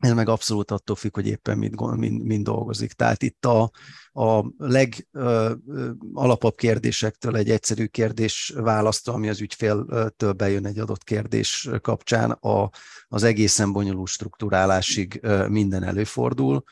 [0.00, 2.92] ez meg abszolút attól függ, hogy éppen mit, mind, mind dolgozik.
[2.92, 3.70] Tehát itt a,
[4.12, 12.30] a legalapabb kérdésektől egy egyszerű kérdés választó, ami az ügyféltől bejön egy adott kérdés kapcsán,
[12.30, 12.70] a,
[13.08, 16.64] az egészen bonyolult struktúrálásig minden előfordul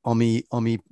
[0.00, 0.82] ami, ami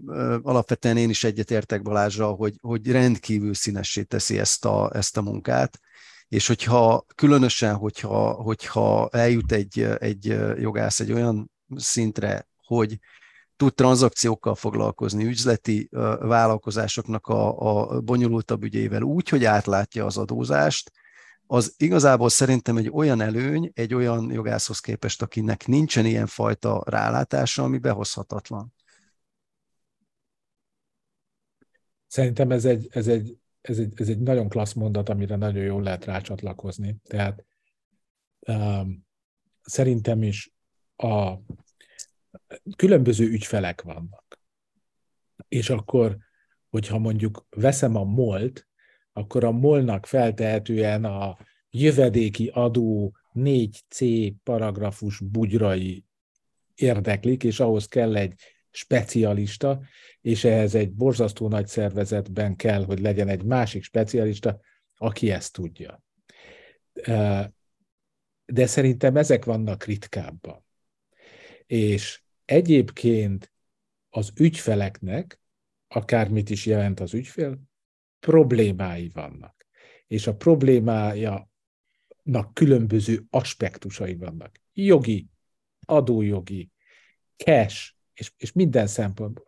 [0.43, 5.81] alapvetően én is egyetértek Balázsra, hogy, hogy rendkívül színessé teszi ezt a, ezt a munkát,
[6.29, 10.25] és hogyha különösen, hogyha, hogyha eljut egy, egy
[10.61, 12.99] jogász egy olyan szintre, hogy
[13.57, 15.89] tud tranzakciókkal foglalkozni, üzleti
[16.21, 20.91] vállalkozásoknak a, a bonyolultabb ügyével úgy, hogy átlátja az adózást,
[21.51, 27.63] az igazából szerintem egy olyan előny, egy olyan jogászhoz képest, akinek nincsen ilyen fajta rálátása,
[27.63, 28.75] ami behozhatatlan.
[32.07, 33.39] Szerintem ez egy, ez egy,
[33.69, 36.97] ez egy, ez egy nagyon klassz mondat, amire nagyon jól lehet rácsatlakozni.
[37.05, 37.45] Tehát
[38.39, 39.07] um,
[39.63, 40.53] szerintem is
[40.97, 41.35] a
[42.77, 44.41] különböző ügyfelek vannak.
[45.49, 46.17] És akkor,
[46.69, 48.69] hogyha mondjuk veszem a molt,
[49.13, 51.37] akkor a molnak feltehetően a
[51.71, 56.05] jövedéki adó 4C paragrafus bugyrai
[56.75, 58.35] érdeklik, és ahhoz kell egy
[58.71, 59.81] specialista,
[60.21, 64.61] és ehhez egy borzasztó nagy szervezetben kell, hogy legyen egy másik specialista,
[64.97, 66.03] aki ezt tudja.
[68.47, 70.65] De szerintem ezek vannak ritkábban.
[71.67, 73.53] És egyébként
[74.11, 75.41] az ügyfeleknek,
[75.89, 77.61] akármit is jelent az ügyfél,
[78.19, 79.67] problémái vannak.
[80.07, 81.51] És a problémája
[82.53, 84.61] különböző aspektusai vannak.
[84.73, 85.29] Jogi,
[85.81, 86.71] adójogi,
[87.37, 89.48] cash, és, és minden szempontból.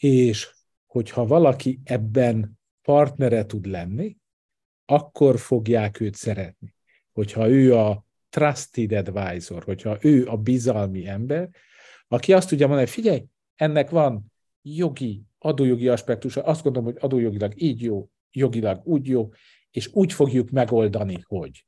[0.00, 0.50] És
[0.86, 4.16] hogyha valaki ebben partnere tud lenni,
[4.84, 6.74] akkor fogják őt szeretni.
[7.12, 11.48] Hogyha ő a trusted advisor, hogyha ő a bizalmi ember,
[12.08, 14.32] aki azt tudja mondani, hogy figyelj, ennek van
[14.62, 19.30] jogi, adójogi aspektusa, azt gondolom, hogy adójogilag így jó, jogilag úgy jó,
[19.70, 21.64] és úgy fogjuk megoldani, hogy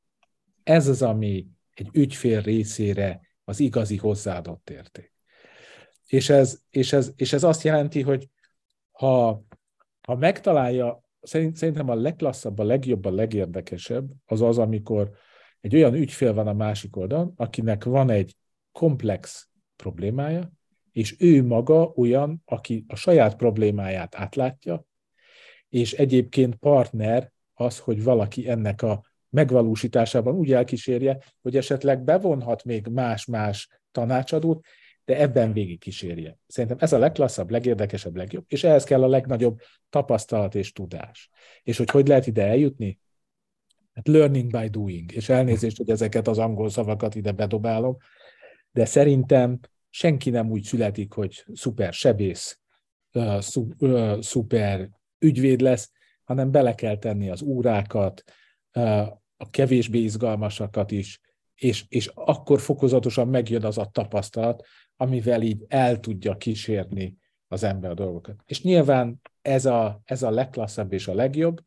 [0.63, 5.12] ez az, ami egy ügyfél részére az igazi hozzáadott érték.
[6.13, 8.29] És ez, és ez, és ez azt jelenti, hogy
[8.91, 9.43] ha,
[10.01, 15.11] ha megtalálja, szerintem a legklasszabb, a legjobb, a legérdekesebb az az, amikor
[15.61, 18.35] egy olyan ügyfél van a másik oldalon, akinek van egy
[18.71, 20.51] komplex problémája,
[20.91, 24.85] és ő maga olyan, aki a saját problémáját átlátja,
[25.69, 32.87] és egyébként partner az, hogy valaki ennek a megvalósításában úgy elkísérje, hogy esetleg bevonhat még
[32.87, 34.65] más-más tanácsadót,
[35.05, 36.37] de ebben végig kísérje.
[36.47, 41.29] Szerintem ez a legklasszabb, legérdekesebb, legjobb, és ehhez kell a legnagyobb tapasztalat és tudás.
[41.63, 42.99] És hogy hogy lehet ide eljutni?
[43.93, 47.97] Hát learning by doing, és elnézést, hogy ezeket az angol szavakat ide bedobálom,
[48.71, 52.59] de szerintem senki nem úgy születik, hogy szuper sebész,
[54.19, 54.89] szuper
[55.19, 55.91] ügyvéd lesz,
[56.23, 58.23] hanem bele kell tenni az órákat,
[59.37, 61.19] a kevésbé izgalmasakat is,
[61.55, 64.65] és, és akkor fokozatosan megjön az a tapasztalat,
[64.97, 68.43] amivel így el tudja kísérni az ember a dolgokat.
[68.45, 71.61] És nyilván ez a, ez a legklasszabb és a legjobb,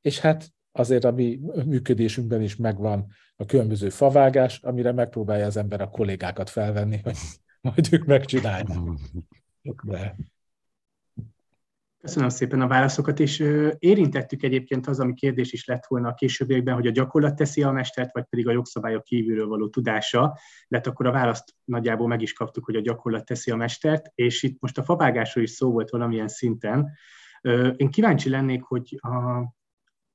[0.00, 3.06] és hát azért a mi működésünkben is megvan
[3.36, 7.16] a különböző favágás, amire megpróbálja az ember a kollégákat felvenni, hogy
[7.60, 8.78] majd ők megcsinálják.
[9.82, 10.16] De
[12.04, 13.38] Köszönöm szépen a válaszokat, és
[13.78, 17.70] érintettük egyébként az, ami kérdés is lett volna a későbbiekben, hogy a gyakorlat teszi a
[17.70, 20.38] mestert, vagy pedig a jogszabályok kívülről való tudása,
[20.68, 24.42] de akkor a választ nagyjából meg is kaptuk, hogy a gyakorlat teszi a mestert, és
[24.42, 26.90] itt most a favágásról is szó volt valamilyen szinten.
[27.76, 29.42] Én kíváncsi lennék, hogy a,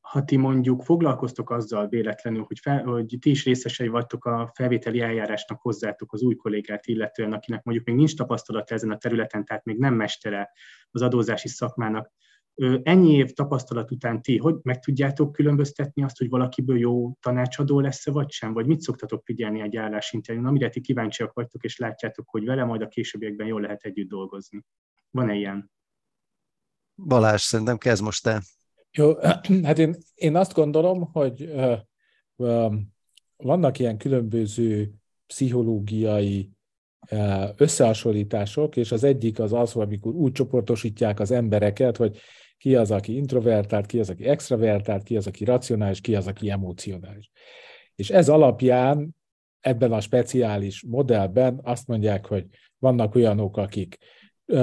[0.09, 4.99] ha ti mondjuk foglalkoztok azzal véletlenül, hogy, fel, hogy ti is részesei vagytok a felvételi
[4.99, 9.63] eljárásnak hozzátok az új kollégát illetően, akinek mondjuk még nincs tapasztalata ezen a területen, tehát
[9.65, 10.51] még nem mestere
[10.91, 12.11] az adózási szakmának.
[12.83, 18.09] Ennyi év tapasztalat után ti, hogy meg tudjátok különböztetni azt, hogy valakiből jó tanácsadó lesz
[18.09, 18.53] vagy sem?
[18.53, 22.81] Vagy mit szoktatok figyelni egy állásinterjún, amire ti kíváncsiak vagytok, és látjátok, hogy vele majd
[22.81, 24.65] a későbbiekben jól lehet együtt dolgozni?
[25.11, 25.71] Van-e ilyen?
[26.95, 28.41] Balázs, szerintem kezd most te.
[28.91, 29.13] Jó,
[29.63, 31.77] hát én, én azt gondolom, hogy uh,
[32.35, 32.93] um,
[33.37, 34.91] vannak ilyen különböző
[35.27, 36.51] pszichológiai
[37.11, 42.19] uh, összehasonlítások, és az egyik az az, hogy amikor úgy csoportosítják az embereket, hogy
[42.57, 46.49] ki az, aki introvertált, ki az, aki extravertált, ki az, aki racionális, ki az, aki
[46.49, 47.31] emocionális.
[47.95, 49.15] És ez alapján
[49.59, 52.45] ebben a speciális modellben azt mondják, hogy
[52.77, 53.97] vannak olyanok, akik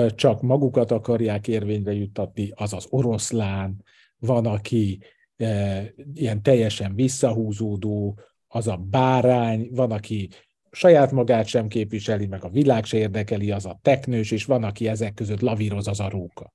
[0.09, 3.85] csak magukat akarják érvényre juttatni, azaz oroszlán,
[4.27, 5.01] van, aki
[5.37, 5.83] e,
[6.15, 10.29] ilyen teljesen visszahúzódó, az a bárány, van, aki
[10.71, 14.89] saját magát sem képviseli, meg a világ se érdekeli, az a teknős, és van, aki
[14.89, 16.55] ezek között lavíroz, az a róka.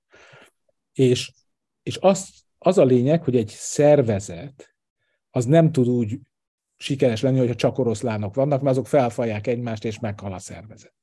[0.93, 1.31] És,
[1.83, 4.75] és az, az a lényeg, hogy egy szervezet
[5.29, 6.19] az nem tud úgy
[6.77, 10.93] sikeres lenni, hogyha csak oroszlánok vannak, mert azok felfalják egymást, és meghal a szervezet.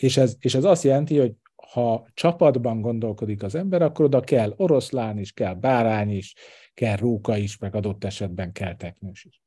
[0.00, 1.32] És ez, és ez azt jelenti, hogy
[1.74, 6.34] ha csapatban gondolkodik az ember, akkor oda kell oroszlán is, kell bárány is,
[6.74, 9.42] kell róka is, meg adott esetben kell teknős is.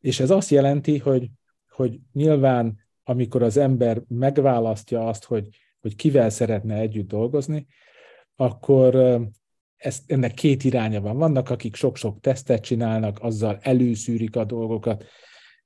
[0.00, 1.28] És ez azt jelenti, hogy,
[1.70, 5.48] hogy nyilván, amikor az ember megválasztja azt, hogy,
[5.80, 7.66] hogy kivel szeretne együtt dolgozni,
[8.36, 8.94] akkor
[9.76, 11.16] ez, ennek két iránya van.
[11.16, 15.04] Vannak, akik sok-sok tesztet csinálnak, azzal előszűrik a dolgokat,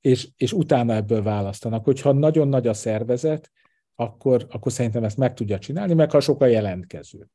[0.01, 1.85] és, és utána ebből választanak.
[1.85, 3.51] Hogyha nagyon nagy a szervezet,
[3.95, 7.29] akkor, akkor szerintem ezt meg tudja csinálni, meg ha sok a jelentkező.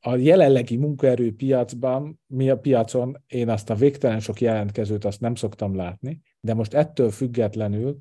[0.00, 5.76] A jelenlegi munkaerőpiacban, mi a piacon, én azt a végtelen sok jelentkezőt azt nem szoktam
[5.76, 7.98] látni, de most ettől függetlenül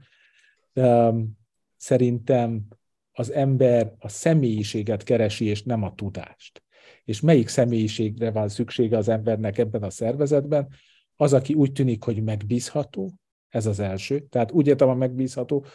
[1.77, 2.67] szerintem
[3.11, 6.63] az ember a személyiséget keresi, és nem a tudást.
[7.03, 10.67] És melyik személyiségre van szüksége az embernek ebben a szervezetben?
[11.15, 13.13] Az, aki úgy tűnik, hogy megbízható,
[13.49, 14.19] ez az első.
[14.19, 15.65] Tehát úgy értem a megbízható,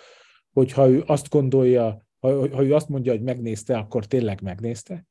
[0.55, 5.07] hogy ha ő azt gondolja, ha, ha ő azt mondja, hogy megnézte, akkor tényleg megnézte.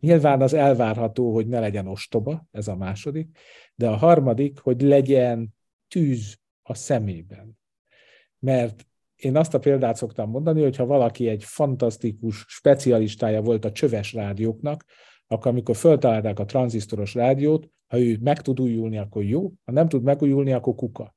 [0.00, 3.38] Nyilván az elvárható, hogy ne legyen ostoba, ez a második,
[3.74, 5.54] de a harmadik, hogy legyen
[5.88, 7.58] tűz a szemében.
[8.38, 13.72] Mert én azt a példát szoktam mondani, hogy ha valaki egy fantasztikus specialistája volt a
[13.72, 14.84] csöves rádióknak,
[15.26, 19.88] akkor amikor föltalálták a tranzisztoros rádiót, ha ő meg tud újulni, akkor jó, ha nem
[19.88, 21.14] tud megújulni, akkor kuka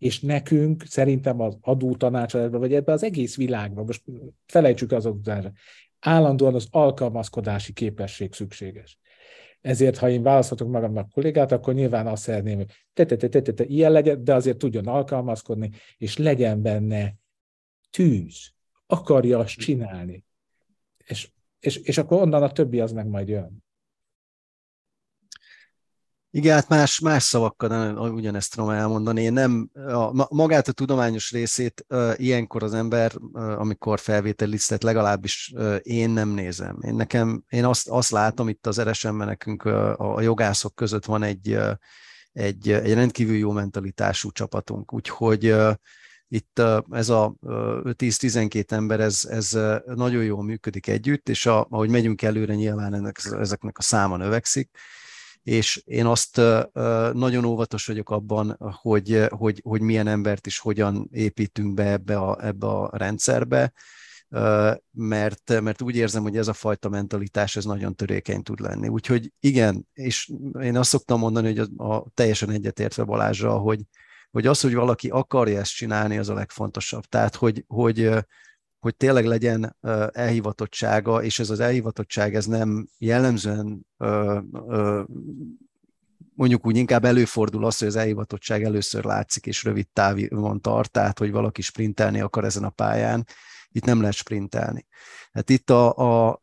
[0.00, 4.02] és nekünk szerintem az adótanácsadásban, vagy ebben az egész világban, most
[4.46, 5.58] felejtsük az adótanácsadást,
[6.00, 8.98] állandóan az alkalmazkodási képesség szükséges.
[9.60, 13.42] Ezért, ha én választhatok magamnak kollégát, akkor nyilván azt szeretném, hogy te, te, te, te,
[13.42, 17.14] te, te ilyen legyen, de azért tudjon alkalmazkodni, és legyen benne
[17.90, 18.52] tűz,
[18.86, 20.24] akarja azt csinálni.
[21.04, 23.64] És, és, és akkor onnan a többi az meg majd jön.
[26.32, 29.22] Igen, hát más, más szavakkal ugyanezt tudom elmondani.
[29.22, 35.54] Én nem, a, magát a tudományos részét uh, ilyenkor az ember, uh, amikor felvételiztet, legalábbis
[35.82, 36.78] én nem nézem.
[36.80, 41.22] Én nekem, én azt, azt látom itt az RSM-ben nekünk uh, a jogászok között van
[41.22, 41.58] egy,
[42.32, 45.54] egy, egy rendkívül jó mentalitású csapatunk, úgyhogy
[46.28, 49.58] itt ez a 10-12 ember, ez, ez
[49.94, 54.70] nagyon jól működik együtt, és a, ahogy megyünk előre, nyilván ennek, ezeknek a száma növekszik,
[55.42, 56.40] és én azt
[57.12, 62.46] nagyon óvatos vagyok abban, hogy, hogy, hogy milyen embert is hogyan építünk be ebbe a,
[62.46, 63.72] ebbe a rendszerbe,
[64.90, 68.88] mert, mert úgy érzem, hogy ez a fajta mentalitás ez nagyon törékeny tud lenni.
[68.88, 73.80] Úgyhogy igen, és én azt szoktam mondani, hogy a, a teljesen egyetértve Balázsra, hogy,
[74.30, 77.04] hogy az, hogy valaki akarja ezt csinálni, az a legfontosabb.
[77.04, 78.10] Tehát, hogy, hogy,
[78.80, 79.76] hogy tényleg legyen
[80.12, 83.86] elhivatottsága, és ez az elhivatottság ez nem jellemzően
[86.34, 91.18] mondjuk úgy inkább előfordul az, hogy az elhivatottság először látszik, és rövid távon tart, tehát
[91.18, 93.26] hogy valaki sprintelni akar ezen a pályán,
[93.72, 94.86] itt nem lehet sprintelni.
[95.32, 96.40] Hát itt a, a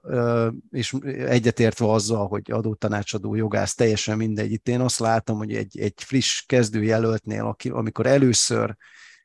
[0.69, 5.93] és egyetértve azzal, hogy adótanácsadó jogász, teljesen mindegy, itt én azt látom, hogy egy, egy
[5.95, 8.75] friss kezdőjelöltnél, aki, amikor először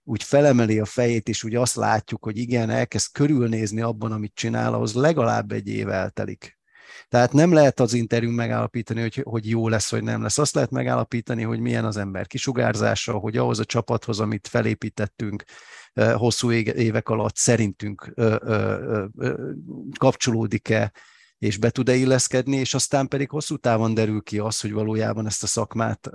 [0.04, 4.74] úgy felemeli a fejét, és úgy azt látjuk, hogy igen, elkezd körülnézni abban, amit csinál,
[4.74, 6.60] ahhoz legalább egy év eltelik.
[7.08, 10.38] Tehát nem lehet az interjú megállapítani, hogy, hogy jó lesz, vagy nem lesz.
[10.38, 15.44] Azt lehet megállapítani, hogy milyen az ember kisugárzása, hogy ahhoz a csapathoz, amit felépítettünk
[16.14, 18.14] hosszú évek alatt szerintünk
[19.98, 20.92] kapcsolódik-e,
[21.42, 25.42] és be tud-e illeszkedni, és aztán pedig hosszú távon derül ki az, hogy valójában ezt
[25.42, 26.10] a szakmát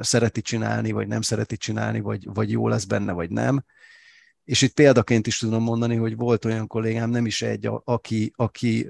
[0.00, 3.64] szereti csinálni, vagy nem szereti csinálni, vagy, vagy jó lesz benne, vagy nem.
[4.44, 8.88] És itt példaként is tudom mondani, hogy volt olyan kollégám, nem is egy, aki, aki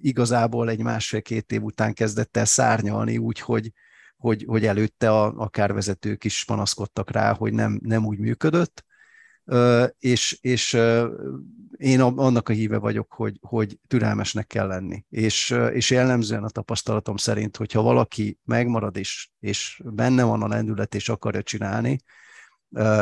[0.00, 3.72] igazából egy másfél-két év után kezdett el szárnyalni, úgy, hogy,
[4.16, 8.84] hogy, hogy előtte a, akár vezetők is panaszkodtak rá, hogy nem, nem úgy működött,
[9.98, 10.72] és, és
[11.76, 15.04] én annak a híve vagyok, hogy, hogy türelmesnek kell lenni.
[15.08, 20.94] És, és jellemzően a tapasztalatom szerint, hogyha valaki megmarad és, és benne van a lendület
[20.94, 21.98] és akarja csinálni,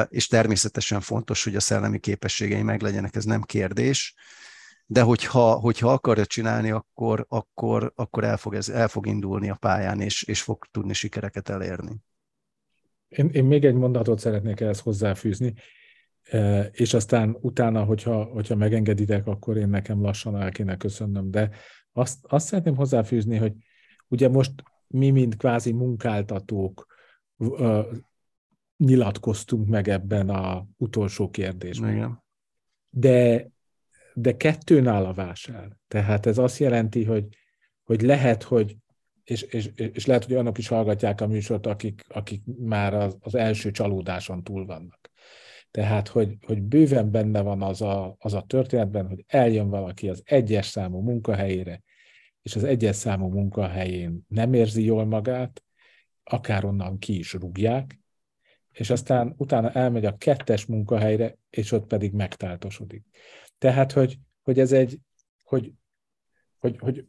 [0.08, 4.14] és természetesen fontos, hogy a szellemi képességei meglegyenek, ez nem kérdés,
[4.86, 9.54] de hogyha, hogyha akarja csinálni, akkor, akkor, akkor el, fog ez, el fog indulni a
[9.54, 11.96] pályán, és, és fog tudni sikereket elérni.
[13.08, 15.54] Én, én még egy mondatot szeretnék ehhez hozzáfűzni
[16.70, 21.30] és aztán utána, hogyha, hogyha megengeditek, akkor én nekem lassan el kéne köszönnöm.
[21.30, 21.50] De
[21.92, 23.52] azt, azt szeretném hozzáfűzni, hogy
[24.08, 24.52] ugye most
[24.86, 26.86] mi, mint kvázi munkáltatók,
[28.76, 31.94] nyilatkoztunk meg ebben a utolsó kérdésben.
[31.94, 32.22] Igen.
[32.90, 33.48] De,
[34.14, 35.76] de kettőn áll a vásár.
[35.88, 37.26] Tehát ez azt jelenti, hogy,
[37.84, 38.76] hogy lehet, hogy
[39.24, 43.34] és, és, és lehet, hogy annak is hallgatják a műsort, akik, akik már az, az
[43.34, 45.10] első csalódáson túl vannak.
[45.74, 50.22] Tehát, hogy, hogy bőven benne van az a, az a történetben, hogy eljön valaki az
[50.24, 51.82] egyes számú munkahelyére,
[52.42, 55.64] és az egyes számú munkahelyén nem érzi jól magát,
[56.24, 58.00] akár onnan ki is rúgják,
[58.70, 63.04] és aztán utána elmegy a kettes munkahelyre, és ott pedig megtáltosodik.
[63.58, 64.98] Tehát, hogy, hogy ez egy,
[65.42, 65.72] hogy,
[66.58, 67.06] hogy, hogy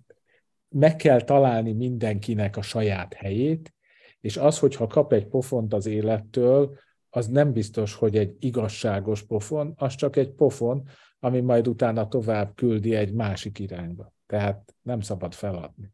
[0.69, 3.73] meg kell találni mindenkinek a saját helyét,
[4.21, 6.83] és az, hogyha kap egy pofont az élettől,
[7.15, 10.87] az nem biztos, hogy egy igazságos pofon, az csak egy pofon,
[11.19, 14.13] ami majd utána tovább küldi egy másik irányba.
[14.25, 15.93] Tehát nem szabad feladni.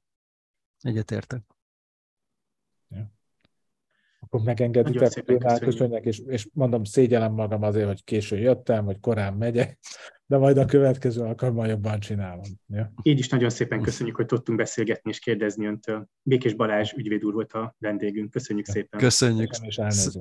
[0.80, 1.41] Egyetértek.
[2.88, 3.11] Ja.
[4.19, 9.34] Akkor megengeditek, hogy elköszönjek, és, és mondom, szégyellem magam azért, hogy késő jöttem, hogy korán
[9.34, 9.80] megyek,
[10.32, 12.43] de majd a következő alkalommal jobban csinálom.
[12.67, 12.93] Ja?
[13.01, 16.07] Így is nagyon szépen köszönjük, hogy tudtunk beszélgetni és kérdezni öntől.
[16.21, 18.29] Békés Balázs ügyvéd úr volt a vendégünk.
[18.32, 18.73] Köszönjük ja.
[18.73, 18.99] szépen.
[18.99, 19.51] Köszönjük.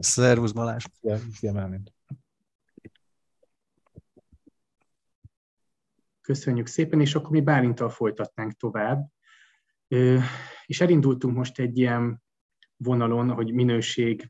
[0.00, 0.84] Szervusz Balázs.
[1.32, 1.80] Szia
[6.20, 9.08] Köszönjük szépen, és akkor mi Bálintal folytatnánk tovább.
[10.66, 12.22] És elindultunk most egy ilyen
[12.82, 14.28] vonalon, hogy minőség,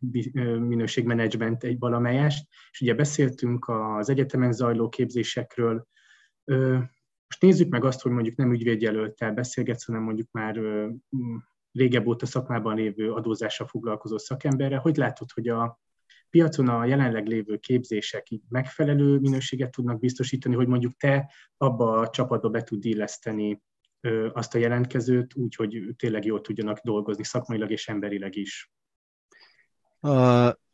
[0.59, 5.87] minőségmenedzsment egy valamelyest, és ugye beszéltünk az egyetemen zajló képzésekről.
[7.27, 10.61] Most nézzük meg azt, hogy mondjuk nem ügyvédjelöltel beszélgetsz, hanem mondjuk már
[11.73, 14.77] régebb óta szakmában lévő adózással foglalkozó szakemberre.
[14.77, 15.81] Hogy látod, hogy a
[16.31, 22.11] piacon a jelenleg lévő képzések így megfelelő minőséget tudnak biztosítani, hogy mondjuk te abba a
[22.11, 23.63] csapatba be tud illeszteni
[24.33, 28.73] azt a jelentkezőt, úgy, hogy tényleg jól tudjanak dolgozni szakmailag és emberileg is.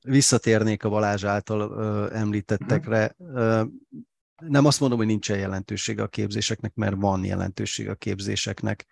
[0.00, 3.16] Visszatérnék a Balázs által említettekre.
[4.36, 8.86] Nem azt mondom, hogy nincsen jelentősége a képzéseknek, mert van jelentősége a képzéseknek.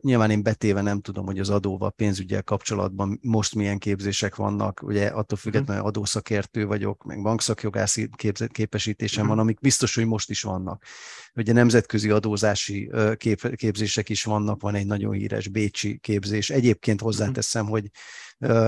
[0.00, 5.06] Nyilván én betéve nem tudom, hogy az adóval, pénzügyel kapcsolatban most milyen képzések vannak, ugye
[5.06, 5.86] attól függetlenül mhm.
[5.86, 8.10] adószakértő vagyok, meg bankszakjogászi
[8.52, 9.44] képesítésem van, mhm.
[9.44, 10.84] amik biztos, hogy most is vannak.
[11.34, 16.50] Ugye nemzetközi adózási kép, képzések is vannak, van egy nagyon híres bécsi képzés.
[16.50, 17.06] Egyébként mhm.
[17.06, 17.90] hozzáteszem, hogy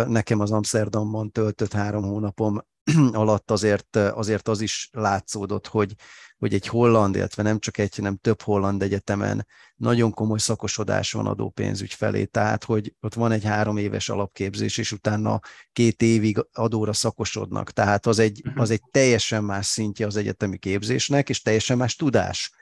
[0.07, 2.61] nekem az Amsterdamban töltött három hónapom
[3.13, 5.95] alatt azért, azért az is látszódott, hogy,
[6.39, 11.27] hogy egy holland, illetve nem csak egy, hanem több holland egyetemen nagyon komoly szakosodás van
[11.27, 15.41] adópénzügy felé, tehát hogy ott van egy három éves alapképzés, és utána
[15.73, 18.61] két évig adóra szakosodnak, tehát az egy, mhm.
[18.61, 22.53] az egy teljesen más szintje az egyetemi képzésnek, és teljesen más tudás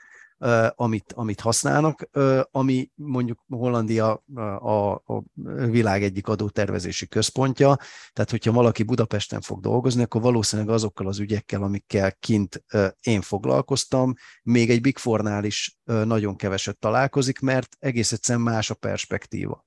[0.75, 2.09] amit, amit használnak,
[2.51, 4.23] ami mondjuk Hollandia
[4.59, 5.23] a, a
[5.69, 7.77] világ egyik adótervezési központja,
[8.13, 12.63] tehát hogyha valaki Budapesten fog dolgozni, akkor valószínűleg azokkal az ügyekkel, amikkel kint
[13.01, 14.13] én foglalkoztam,
[14.43, 19.65] még egy Big Four-nál is nagyon keveset találkozik, mert egész egyszerűen más a perspektíva.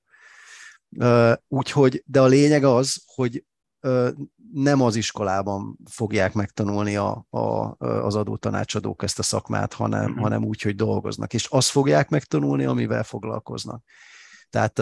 [1.47, 3.45] Úgyhogy, de a lényeg az, hogy
[4.53, 10.21] nem az iskolában fogják megtanulni a, a, az adótanácsadók ezt a szakmát, hanem, mm-hmm.
[10.21, 11.33] hanem úgy, hogy dolgoznak.
[11.33, 13.83] És azt fogják megtanulni, amivel foglalkoznak.
[14.49, 14.77] Tehát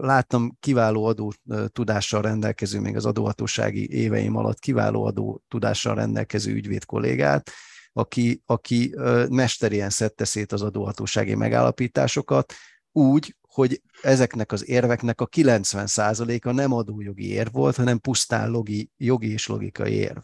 [0.00, 1.32] láttam kiváló adó
[1.66, 7.50] tudással rendelkező, még az adóhatósági éveim alatt kiváló adó tudással rendelkező ügyvéd kollégát,
[7.92, 8.94] aki, aki
[9.28, 12.52] mesterien szedte szét az adóhatósági megállapításokat,
[12.92, 19.32] úgy, hogy ezeknek az érveknek a 90%-a nem adójogi érv volt, hanem pusztán logi, jogi
[19.32, 20.22] és logikai érv.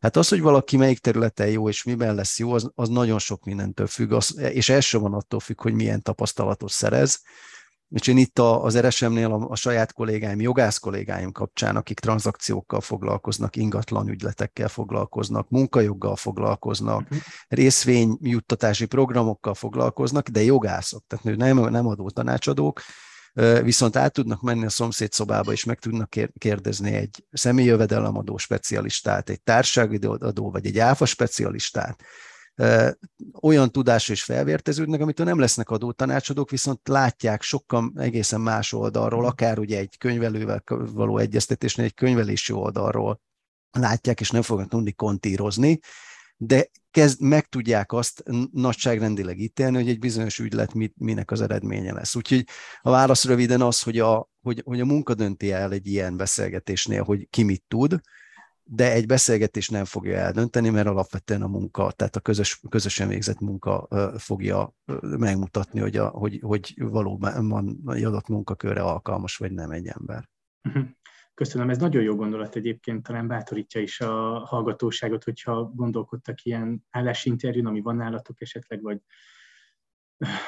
[0.00, 3.44] Hát az, hogy valaki melyik területen jó és miben lesz jó, az, az nagyon sok
[3.44, 7.22] mindentől függ, az, és elsősorban attól függ, hogy milyen tapasztalatot szerez,
[7.96, 13.56] és én itt az RSM-nél a, a saját kollégáim, jogász kollégáim kapcsán, akik tranzakciókkal foglalkoznak,
[13.56, 17.18] ingatlan ügyletekkel foglalkoznak, munkajoggal foglalkoznak, uh-huh.
[17.48, 22.80] részvényjuttatási programokkal foglalkoznak, de jogászok, tehát nem, nem adó tanácsadók,
[23.62, 29.42] viszont át tudnak menni a szomszéd szobába, és meg tudnak kérdezni egy személyjövedelemadó specialistát, egy
[29.42, 32.00] társasági adó, vagy egy áfa specialistát,
[33.42, 39.26] olyan tudásra is felvérteződnek, amitől nem lesznek adótanácsadók, viszont látják sokkal egészen más oldalról, mm.
[39.26, 43.20] akár ugye egy könyvelővel való egyeztetésnél, egy könyvelési oldalról
[43.70, 45.78] látják, és nem fognak tudni kontírozni,
[46.36, 51.92] de kezd, meg tudják azt nagyságrendileg ítélni, hogy egy bizonyos ügylet mit, minek az eredménye
[51.92, 52.14] lesz.
[52.14, 52.44] Úgyhogy
[52.80, 57.02] a válasz röviden az, hogy a, hogy, hogy a munka dönti el egy ilyen beszélgetésnél,
[57.02, 58.00] hogy ki mit tud,
[58.68, 63.40] de egy beszélgetés nem fogja eldönteni, mert alapvetően a munka, tehát a közös, közösen végzett
[63.40, 63.88] munka
[64.18, 70.28] fogja megmutatni, hogy, a, hogy, hogy valóban egy adott munkakörre alkalmas vagy nem egy ember.
[70.68, 70.84] Uh-huh.
[71.34, 77.66] Köszönöm, ez nagyon jó gondolat egyébként, talán bátorítja is a hallgatóságot, hogyha gondolkodtak ilyen állásinterjún,
[77.66, 79.00] ami van nálatok esetleg, vagy,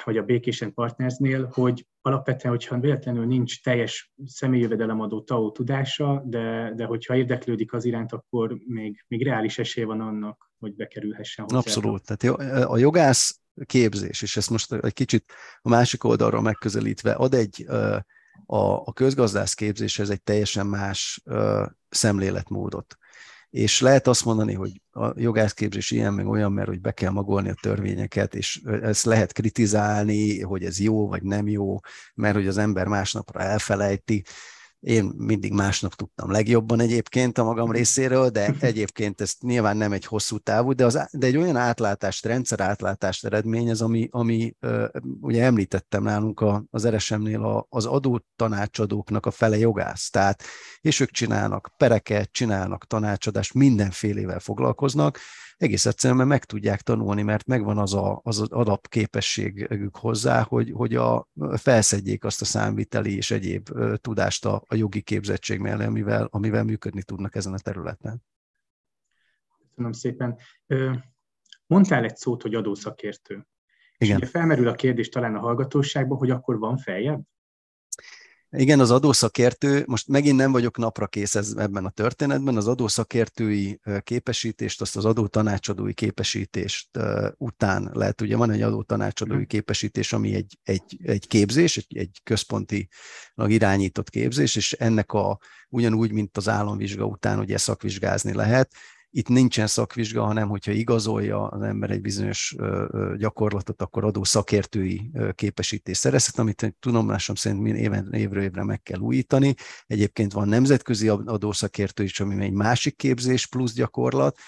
[0.05, 6.85] vagy a Békésen Partnersnél, hogy alapvetően, hogyha véletlenül nincs teljes személyjövedelemadó TAO tudása, de, de
[6.85, 11.59] hogyha érdeklődik az iránt, akkor még, még reális esély van annak, hogy bekerülhessen hozzá.
[11.59, 12.17] Abszolút.
[12.17, 12.39] Tehát
[12.71, 17.67] a jogász képzés, és ezt most egy kicsit a másik oldalról megközelítve, ad egy
[18.47, 21.23] a, a közgazdász képzéshez egy teljesen más
[21.89, 22.97] szemléletmódot.
[23.51, 27.49] És lehet azt mondani, hogy a jogászképzés ilyen meg olyan, mert hogy be kell magolni
[27.49, 31.79] a törvényeket, és ezt lehet kritizálni, hogy ez jó vagy nem jó,
[32.15, 34.25] mert hogy az ember másnapra elfelejti.
[34.81, 40.05] Én mindig másnap tudtam legjobban egyébként a magam részéről, de egyébként ez nyilván nem egy
[40.05, 44.55] hosszú távú, de, az, de egy olyan átlátást, rendszer átlátást eredményez, ami, ami
[45.21, 50.11] ugye említettem nálunk az RSM-nél az adó tanácsadóknak a fele jogász.
[50.11, 50.43] Tehát,
[50.81, 55.19] és ők csinálnak pereket, csinálnak tanácsadást, mindenfélével foglalkoznak,
[55.59, 60.95] egész egyszerűen mert meg tudják tanulni, mert megvan az a, az, alapképességük hozzá, hogy, hogy
[60.95, 66.65] a, felszedjék azt a számviteli és egyéb tudást a, a jogi képzettség mellé, amivel, amivel
[66.65, 68.23] működni tudnak ezen a területen.
[69.69, 70.39] Köszönöm szépen.
[71.67, 73.47] Mondtál egy szót, hogy adószakértő.
[73.99, 74.17] Igen.
[74.17, 77.23] És ugye felmerül a kérdés talán a hallgatóságban, hogy akkor van feljebb?
[78.51, 83.81] Igen, az adószakértő, most megint nem vagyok napra kész ez, ebben a történetben, az adószakértői
[84.01, 86.89] képesítést, azt az adótanácsadói képesítést
[87.37, 89.47] után lehet, ugye van egy adótanácsadói mhm.
[89.47, 92.89] képesítés, ami egy, egy, egy képzés, egy, egy központi
[93.47, 95.39] irányított képzés, és ennek a
[95.69, 98.75] ugyanúgy, mint az államvizsga után ugye szakvizsgázni lehet,
[99.11, 102.57] itt nincsen szakvizsga, hanem hogyha igazolja az ember egy bizonyos
[103.17, 109.55] gyakorlatot, akkor adó szakértői képesítést szerezhet, amit tudomásom szerint éven, évről évre meg kell újítani.
[109.87, 114.39] Egyébként van nemzetközi adószakértő is, ami egy másik képzés plusz gyakorlat,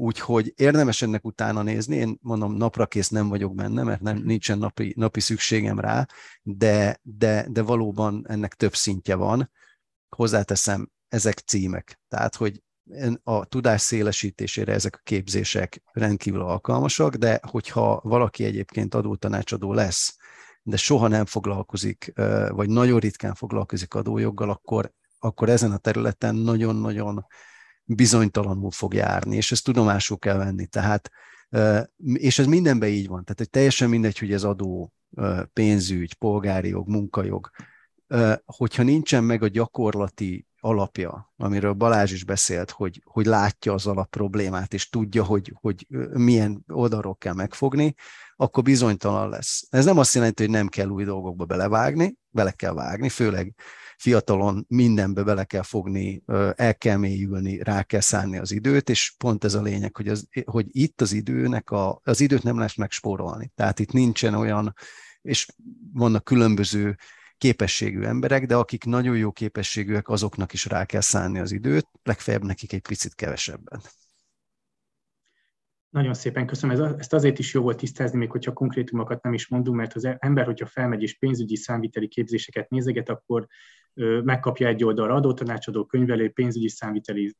[0.00, 4.58] Úgyhogy érdemes ennek utána nézni, én mondom, napra kész nem vagyok benne, mert nem, nincsen
[4.58, 6.06] napi, napi szükségem rá,
[6.42, 9.50] de, de, de valóban ennek több szintje van.
[10.08, 12.00] Hozzáteszem, ezek címek.
[12.08, 12.62] Tehát, hogy
[13.22, 20.16] a tudás szélesítésére ezek a képzések rendkívül alkalmasak, de hogyha valaki egyébként adótanácsadó lesz,
[20.62, 22.12] de soha nem foglalkozik,
[22.48, 27.26] vagy nagyon ritkán foglalkozik adójoggal, akkor, akkor ezen a területen nagyon-nagyon
[27.84, 30.66] bizonytalanul fog járni, és ezt tudomásul kell venni.
[30.66, 31.10] Tehát,
[32.12, 33.22] és ez mindenben így van.
[33.22, 34.92] Tehát hogy teljesen mindegy, hogy ez adó,
[35.52, 37.50] pénzügy, polgári jog, munkajog,
[38.44, 44.10] hogyha nincsen meg a gyakorlati alapja, amiről Balázs is beszélt, hogy, hogy látja az alap
[44.10, 47.94] problémát, és tudja, hogy, hogy milyen oldalról kell megfogni,
[48.36, 49.66] akkor bizonytalan lesz.
[49.70, 53.54] Ez nem azt jelenti, hogy nem kell új dolgokba belevágni, bele kell vágni, főleg
[53.96, 56.22] fiatalon mindenbe bele kell fogni,
[56.54, 60.28] el kell mélyülni, rá kell szánni az időt, és pont ez a lényeg, hogy, az,
[60.44, 63.52] hogy itt az időnek, a, az időt nem lesz megspórolni.
[63.54, 64.74] Tehát itt nincsen olyan,
[65.22, 65.46] és
[65.92, 66.96] vannak különböző
[67.38, 72.44] képességű emberek, de akik nagyon jó képességűek, azoknak is rá kell szánni az időt, legfeljebb
[72.44, 73.80] nekik egy picit kevesebben.
[75.90, 76.94] Nagyon szépen köszönöm.
[76.98, 80.44] Ezt azért is jó volt tisztázni, még hogyha konkrétumokat nem is mondunk, mert az ember,
[80.44, 83.46] hogyha felmegy és pénzügyi számviteli képzéseket nézeget, akkor
[84.24, 87.36] megkapja egy oldalra adótanácsadó, könyvelő, pénzügyi számviteli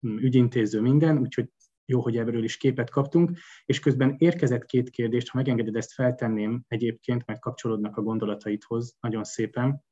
[0.00, 1.48] ügyintéző, minden, úgyhogy
[1.90, 6.64] jó, hogy ebből is képet kaptunk, és közben érkezett két kérdést, ha megengeded, ezt feltenném
[6.68, 9.84] egyébként, mert kapcsolódnak a gondolataidhoz nagyon szépen.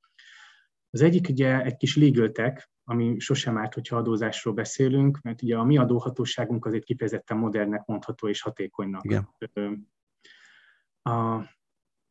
[0.90, 5.56] Az egyik ugye egy kis legal tech, ami sosem árt, hogyha adózásról beszélünk, mert ugye
[5.56, 9.04] a mi adóhatóságunk azért kifejezetten modernnek mondható és hatékonynak.
[9.04, 9.28] Igen.
[11.02, 11.42] A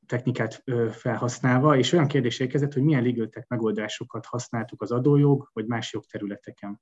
[0.06, 5.66] technikát felhasználva, és olyan kérdés érkezett, hogy milyen legal tech megoldásokat használtuk az adójog, vagy
[5.66, 6.82] más jogterületeken.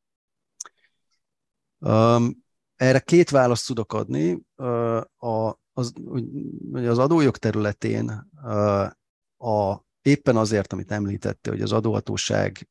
[1.80, 2.45] Um,
[2.76, 4.42] erre két választ tudok adni.
[5.18, 5.94] A, az,
[6.74, 8.10] az adójog területén
[9.38, 12.68] a, éppen azért, amit említette, hogy az adóhatóság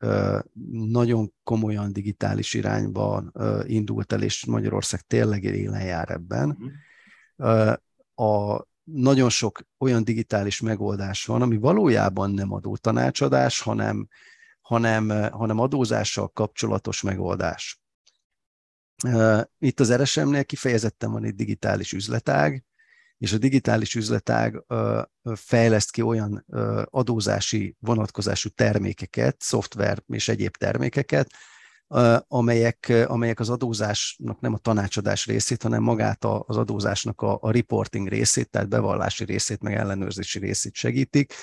[0.70, 3.24] nagyon komolyan digitális irányba
[3.64, 6.58] indult el, és Magyarország tényleg élen jár ebben.
[6.58, 7.72] Mhm.
[8.26, 14.08] A, nagyon sok olyan digitális megoldás van, ami valójában nem adótanácsadás, hanem,
[14.60, 17.83] hanem, hanem adózással kapcsolatos megoldás.
[19.58, 22.64] Itt az RSM-nél kifejezetten van egy digitális üzletág,
[23.18, 24.64] és a digitális üzletág
[25.34, 26.44] fejleszt ki olyan
[26.90, 31.30] adózási vonatkozású termékeket, szoftver és egyéb termékeket,
[32.28, 38.08] amelyek, amelyek az adózásnak nem a tanácsadás részét, hanem magát az adózásnak a, a reporting
[38.08, 41.34] részét, tehát bevallási részét, meg ellenőrzési részét segítik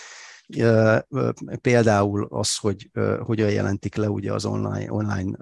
[1.62, 5.38] Például az, hogy hogyan jelentik le ugye az online, online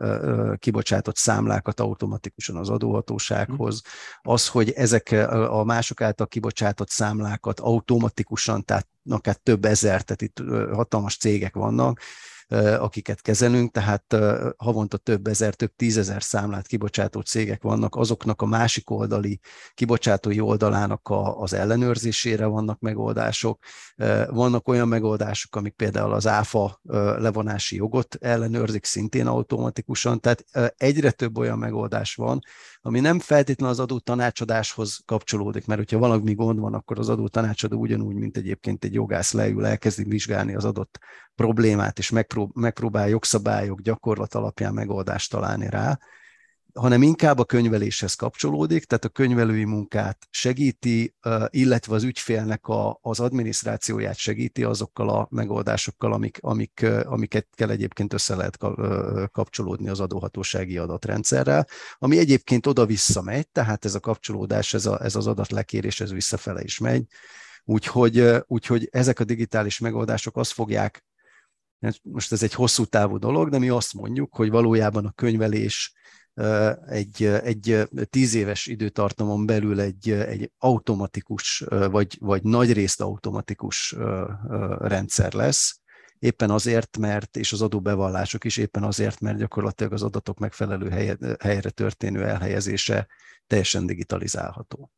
[0.55, 3.81] kibocsátott számlákat automatikusan az adóhatósághoz,
[4.21, 5.11] az, hogy ezek
[5.49, 10.39] a mások által kibocsátott számlákat automatikusan, tehát akár több ezer, tehát itt
[10.73, 11.99] hatalmas cégek vannak,
[12.79, 14.15] akiket kezelünk, tehát
[14.57, 19.39] havonta több ezer, több tízezer számlát kibocsátó cégek vannak, azoknak a másik oldali
[19.73, 23.63] kibocsátói oldalának a, az ellenőrzésére vannak megoldások.
[24.29, 26.79] Vannak olyan megoldások, amik például az áfa
[27.17, 30.45] levonási jogot ellenőrzik szintén automatikusan, tehát
[30.77, 32.39] egyre több olyan megoldás van,
[32.81, 37.27] ami nem feltétlenül az adó tanácsadáshoz kapcsolódik, mert hogyha valami gond van, akkor az adó
[37.27, 40.99] tanácsadó ugyanúgy, mint egyébként egy jogász leül, elkezdi vizsgálni az adott
[41.35, 42.09] problémát, és
[42.53, 45.99] megpróbál jogszabályok, gyakorlat alapján megoldást találni rá,
[46.73, 51.15] hanem inkább a könyveléshez kapcsolódik, tehát a könyvelői munkát segíti,
[51.49, 58.13] illetve az ügyfélnek a, az adminisztrációját segíti azokkal a megoldásokkal, amik, amik, amiket kell egyébként
[58.13, 58.57] össze lehet
[59.31, 61.67] kapcsolódni az adóhatósági adatrendszerrel,
[61.97, 66.61] ami egyébként oda-vissza megy, tehát ez a kapcsolódás, ez, a, ez az adatlekérés, ez visszafele
[66.63, 67.05] is megy.
[67.63, 71.03] Úgyhogy, úgyhogy ezek a digitális megoldások azt fogják
[72.01, 75.93] most ez egy hosszú távú dolog, de mi azt mondjuk, hogy valójában a könyvelés
[76.87, 83.95] egy, egy tíz éves időtartamon belül egy, egy automatikus, vagy, vagy nagy részt automatikus
[84.79, 85.79] rendszer lesz,
[86.19, 91.17] éppen azért, mert, és az adóbevallások is éppen azért, mert gyakorlatilag az adatok megfelelő helye,
[91.39, 93.07] helyre történő elhelyezése
[93.47, 94.91] teljesen digitalizálható.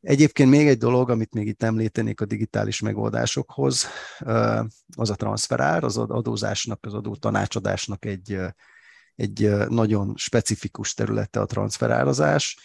[0.00, 3.86] Egyébként még egy dolog, amit még itt említenék a digitális megoldásokhoz,
[4.96, 8.38] az a transferár, az adózásnak, az adó tanácsadásnak egy,
[9.16, 12.58] egy nagyon specifikus területe a transferárazás.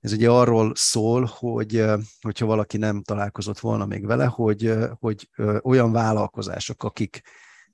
[0.00, 1.84] Ez ugye arról szól, hogy
[2.20, 5.28] hogyha valaki nem találkozott volna még vele, hogy, hogy
[5.62, 7.22] olyan vállalkozások, akik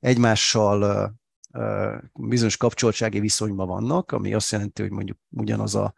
[0.00, 1.10] egymással
[2.14, 5.94] bizonyos kapcsoltsági viszonyban vannak, ami azt jelenti, hogy mondjuk ugyanaz a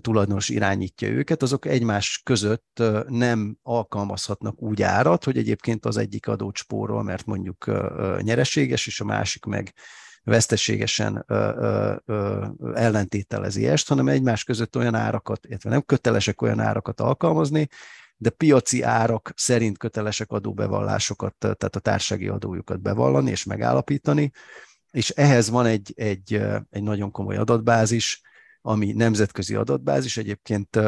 [0.00, 6.56] tulajdonos irányítja őket, azok egymás között nem alkalmazhatnak úgy árat, hogy egyébként az egyik adót
[6.56, 7.66] spórol, mert mondjuk
[8.20, 9.74] nyereséges, és a másik meg
[10.24, 11.24] veszteségesen
[12.74, 17.68] ellentételezi ezt, hanem egymás között olyan árakat, illetve nem kötelesek olyan árakat alkalmazni,
[18.16, 24.30] de piaci árak szerint kötelesek adóbevallásokat, tehát a társági adójukat bevallani és megállapítani,
[24.90, 28.20] és ehhez van egy, egy, egy nagyon komoly adatbázis,
[28.60, 30.16] ami nemzetközi adatbázis.
[30.16, 30.78] Egyébként,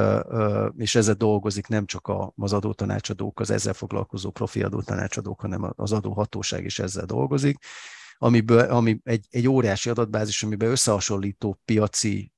[0.76, 6.64] és ezzel dolgozik nem csak az adótanácsadók, az ezzel foglalkozó profi adótanácsadók, hanem az adóhatóság
[6.64, 7.58] is ezzel dolgozik,
[8.18, 12.32] amiből, ami egy, egy óriási adatbázis, amiben összehasonlító piaci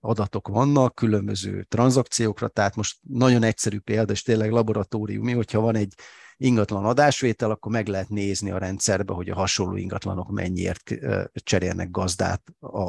[0.00, 5.94] adatok vannak, különböző tranzakciókra, tehát most nagyon egyszerű példa, és tényleg laboratóriumi, hogyha van egy
[6.36, 10.94] ingatlan adásvétel, akkor meg lehet nézni a rendszerbe, hogy a hasonló ingatlanok mennyiért
[11.32, 12.42] cserélnek gazdát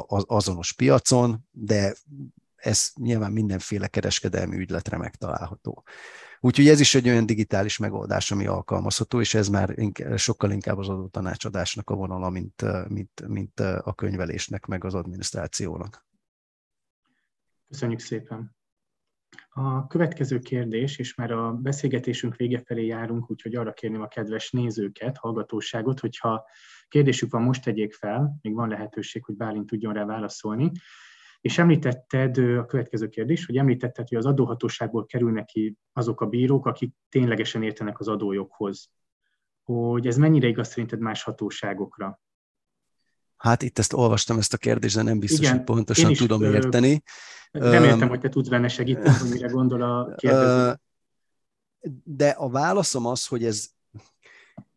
[0.06, 1.94] az azonos piacon, de
[2.54, 5.84] ez nyilván mindenféle kereskedelmi ügyletre megtalálható.
[6.42, 9.74] Úgyhogy ez is egy olyan digitális megoldás, ami alkalmazható, és ez már
[10.16, 16.06] sokkal inkább az adó tanácsadásnak a vonala, mint, mint, mint a könyvelésnek, meg az adminisztrációnak.
[17.68, 18.58] Köszönjük szépen!
[19.48, 24.50] A következő kérdés, és már a beszélgetésünk vége felé járunk, úgyhogy arra kérném a kedves
[24.50, 26.46] nézőket, hallgatóságot, hogyha
[26.88, 30.70] kérdésük van, most tegyék fel, még van lehetőség, hogy Bálint tudjon rá válaszolni.
[31.40, 36.66] És említetted a következő kérdés, hogy említetted, hogy az adóhatóságból kerülnek ki azok a bírók,
[36.66, 38.90] akik ténylegesen értenek az adójoghoz.
[39.62, 42.20] Hogy ez mennyire igaz szerinted más hatóságokra?
[43.36, 47.02] Hát itt ezt olvastam, ezt a kérdést, de nem biztos, Igen, hogy pontosan tudom érteni.
[47.50, 50.80] Reméltem, hogy te tudsz benne segíteni, hogy mire gondol a kérdező.
[52.04, 53.68] De a válaszom az, hogy ez,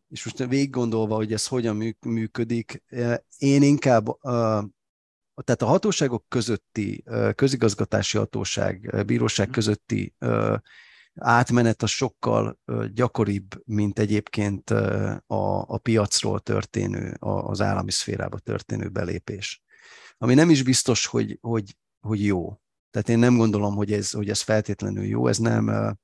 [0.09, 2.83] és most végig gondolva, hogy ez hogyan működik,
[3.37, 4.05] én inkább
[5.41, 7.03] tehát a hatóságok közötti,
[7.35, 9.51] közigazgatási hatóság, bíróság mm.
[9.51, 10.15] közötti
[11.15, 12.59] átmenet a sokkal
[12.93, 19.63] gyakoribb, mint egyébként a, a piacról történő, az állami szférába történő belépés.
[20.17, 22.61] Ami nem is biztos, hogy, hogy, hogy jó.
[22.91, 25.97] Tehát én nem gondolom, hogy ez, hogy ez feltétlenül jó, ez nem...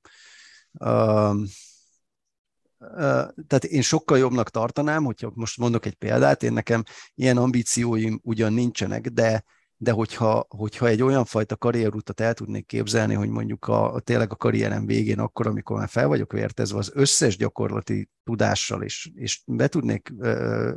[3.46, 6.82] Tehát én sokkal jobbnak tartanám, hogyha most mondok egy példát, én nekem
[7.14, 9.44] ilyen ambícióim ugyan nincsenek, de,
[9.76, 14.32] de hogyha, hogyha egy olyan fajta karrierutat el tudnék képzelni, hogy mondjuk a, a tényleg
[14.32, 19.42] a karrierem végén, akkor, amikor már fel vagyok vértezve az összes gyakorlati tudással, és, és
[19.46, 20.28] be tudnék uh,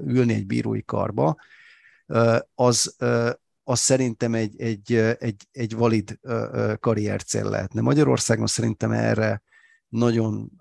[0.06, 1.36] ülni egy bírói karba,
[2.08, 3.30] uh, az, uh,
[3.64, 6.20] az szerintem egy, egy, egy, egy valid
[6.80, 7.82] karriercél lehetne.
[7.82, 9.42] Magyarországon szerintem erre
[9.88, 10.52] nagyon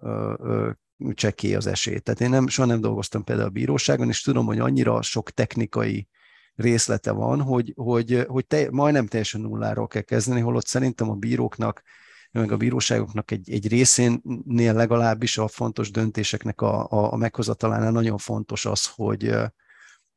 [1.15, 1.99] csekély az esély.
[1.99, 6.09] Tehát én nem, soha nem dolgoztam például a bíróságon, és tudom, hogy annyira sok technikai
[6.55, 11.83] részlete van, hogy, hogy, hogy te, majdnem teljesen nulláról kell kezdeni, holott szerintem a bíróknak,
[12.31, 18.19] meg a bíróságoknak egy, egy részénél legalábbis a fontos döntéseknek a, a, a meghozatalánál nagyon
[18.19, 19.35] fontos az, hogy,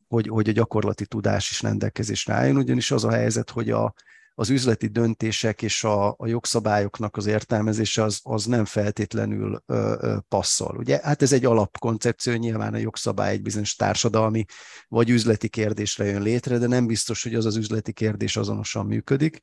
[0.08, 3.94] hogy, hogy a gyakorlati tudás is rendelkezésre álljon, ugyanis az a helyzet, hogy a,
[4.38, 10.18] az üzleti döntések és a, a jogszabályoknak az értelmezése az, az nem feltétlenül ö, ö,
[10.28, 10.78] passzol.
[10.78, 11.00] Ugye?
[11.04, 14.46] Hát ez egy alapkoncepció, nyilván a jogszabály egy bizonyos társadalmi
[14.88, 19.42] vagy üzleti kérdésre jön létre, de nem biztos, hogy az az üzleti kérdés azonosan működik.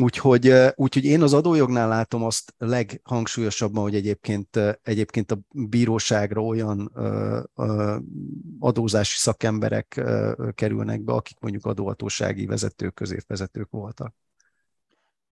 [0.00, 6.92] Úgyhogy, úgyhogy én az adójognál látom azt leghangsúlyosabban, hogy egyébként, egyébként a bíróságra olyan
[8.58, 10.02] adózási szakemberek
[10.54, 14.14] kerülnek be, akik mondjuk adóhatósági vezetők, középvezetők voltak.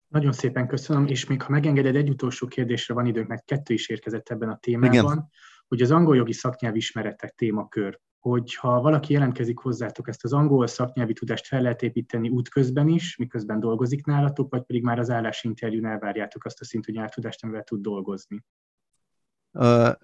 [0.07, 3.89] Nagyon szépen köszönöm, és még ha megengeded, egy utolsó kérdésre van időnk, mert kettő is
[3.89, 5.29] érkezett ebben a témában, Igen.
[5.67, 10.67] hogy az angol jogi szaknyelv ismeretek témakör hogy ha valaki jelentkezik hozzátok, ezt az angol
[10.67, 15.85] szaknyelvi tudást fel lehet építeni útközben is, miközben dolgozik nálatok, vagy pedig már az állásinterjún
[15.85, 18.43] elvárjátok azt a szint, hogy nyelvtudást, amivel tud dolgozni?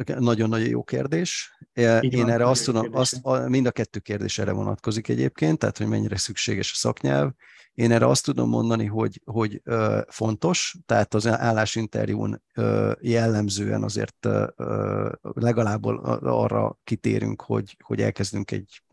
[0.06, 1.58] Nagyon-nagyon jó kérdés.
[1.74, 5.78] Így Én van, erre azt tudom, azt, mind a kettő kérdés erre vonatkozik egyébként, tehát
[5.78, 7.32] hogy mennyire szükséges a szaknyelv.
[7.74, 9.62] Én erre azt tudom mondani, hogy, hogy
[10.08, 12.44] fontos, tehát az állásinterjún
[13.00, 14.28] jellemzően azért
[15.22, 15.84] legalább
[16.24, 18.84] arra kitérünk, hogy, hogy elkezdünk egy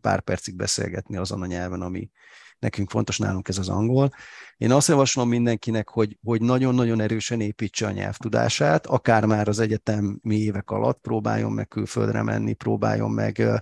[0.00, 2.10] pár percig beszélgetni azon a nyelven, ami,
[2.58, 4.10] nekünk fontos nálunk ez az angol.
[4.56, 10.36] Én azt javaslom mindenkinek, hogy, hogy nagyon-nagyon erősen építse a nyelvtudását, akár már az egyetemi
[10.36, 13.56] évek alatt próbáljon meg külföldre menni, próbáljon meg ö,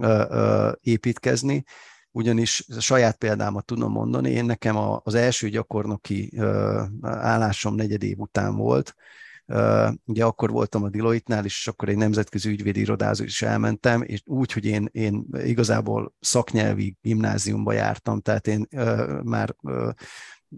[0.00, 1.64] ö, építkezni,
[2.10, 6.32] ugyanis saját példámat tudom mondani, én nekem az első gyakornoki
[7.02, 8.94] állásom negyed év után volt,
[10.04, 14.52] Ugye akkor voltam a Deloitte-nál, és akkor egy nemzetközi ügyvédi irodázó is elmentem, és úgy,
[14.52, 18.66] hogy én, én igazából szaknyelvi gimnáziumba jártam, tehát én
[19.22, 19.56] már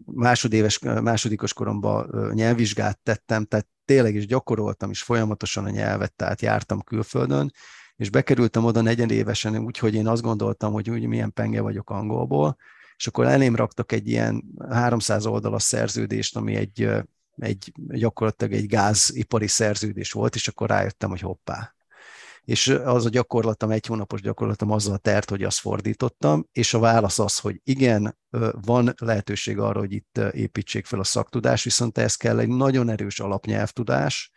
[0.05, 6.82] másodéves, másodikos koromban nyelvvizsgát tettem, tehát tényleg is gyakoroltam is folyamatosan a nyelvet, tehát jártam
[6.82, 7.53] külföldön,
[7.97, 12.57] és bekerültem oda negyedévesen úgy, hogy én azt gondoltam, hogy úgy milyen penge vagyok angolból,
[12.97, 16.91] és akkor elém raktak egy ilyen 300 oldalas szerződést, ami egy
[17.37, 21.74] egy gyakorlatilag egy gázipari szerződés volt, és akkor rájöttem, hogy hoppá.
[22.45, 27.18] És az a gyakorlatom, egy hónapos gyakorlatom azzal tert, hogy azt fordítottam, és a válasz
[27.18, 28.18] az, hogy igen,
[28.53, 33.20] van lehetőség arra, hogy itt építsék fel a szaktudás, viszont ez kell egy nagyon erős
[33.20, 34.30] alapnyelvtudás,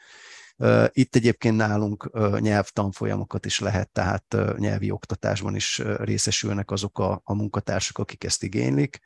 [0.91, 7.97] itt egyébként nálunk nyelvtanfolyamokat is lehet, tehát nyelvi oktatásban is részesülnek azok a, a munkatársak,
[7.97, 8.99] akik ezt igénylik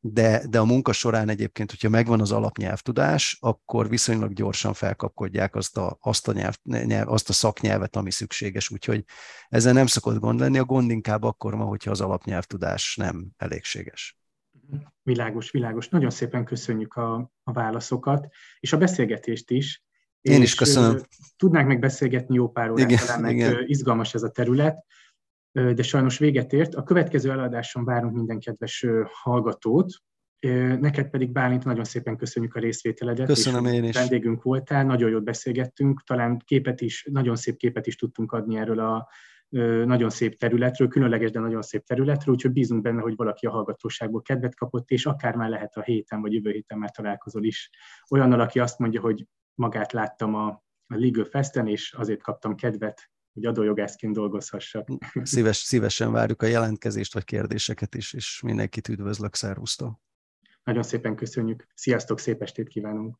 [0.00, 5.76] de, de a munka során egyébként, hogyha megvan az alapnyelvtudás, akkor viszonylag gyorsan felkapkodják azt
[5.76, 9.04] a, azt a, nyelv, nyelv, azt a szaknyelvet, ami szükséges, úgyhogy
[9.48, 14.18] ezzel nem szokott gond lenni, a gond inkább akkor van, hogyha az alapnyelvtudás nem elégséges.
[15.02, 15.88] Világos, világos.
[15.88, 18.28] Nagyon szépen köszönjük a, a válaszokat,
[18.60, 19.84] és a beszélgetést is.
[20.20, 21.00] Én is köszönöm.
[21.36, 23.64] Tudnánk meg beszélgetni jó pár órát, igen, talán igen.
[23.66, 24.84] izgalmas ez a terület
[25.56, 26.74] de sajnos véget ért.
[26.74, 29.92] A következő eladáson várunk minden kedves hallgatót,
[30.80, 33.26] Neked pedig Bálint nagyon szépen köszönjük a részvételedet.
[33.26, 33.94] Köszönöm és én is.
[33.94, 38.78] Vendégünk voltál, nagyon jót beszélgettünk, talán képet is, nagyon szép képet is tudtunk adni erről
[38.78, 39.08] a
[39.84, 44.22] nagyon szép területről, különleges, de nagyon szép területről, úgyhogy bízunk benne, hogy valaki a hallgatóságból
[44.22, 47.70] kedvet kapott, és akár már lehet a héten vagy jövő héten már találkozol is.
[48.10, 50.46] Olyannal, aki azt mondja, hogy magát láttam a,
[50.86, 54.88] a Legal Festen, és azért kaptam kedvet, hogy adójogászként dolgozhassak.
[55.22, 60.00] Szíves, szívesen várjuk a jelentkezést vagy kérdéseket is, és mindenkit üdvözlök, szervusztok!
[60.64, 61.66] Nagyon szépen köszönjük.
[61.74, 63.18] Sziasztok, szép estét kívánunk!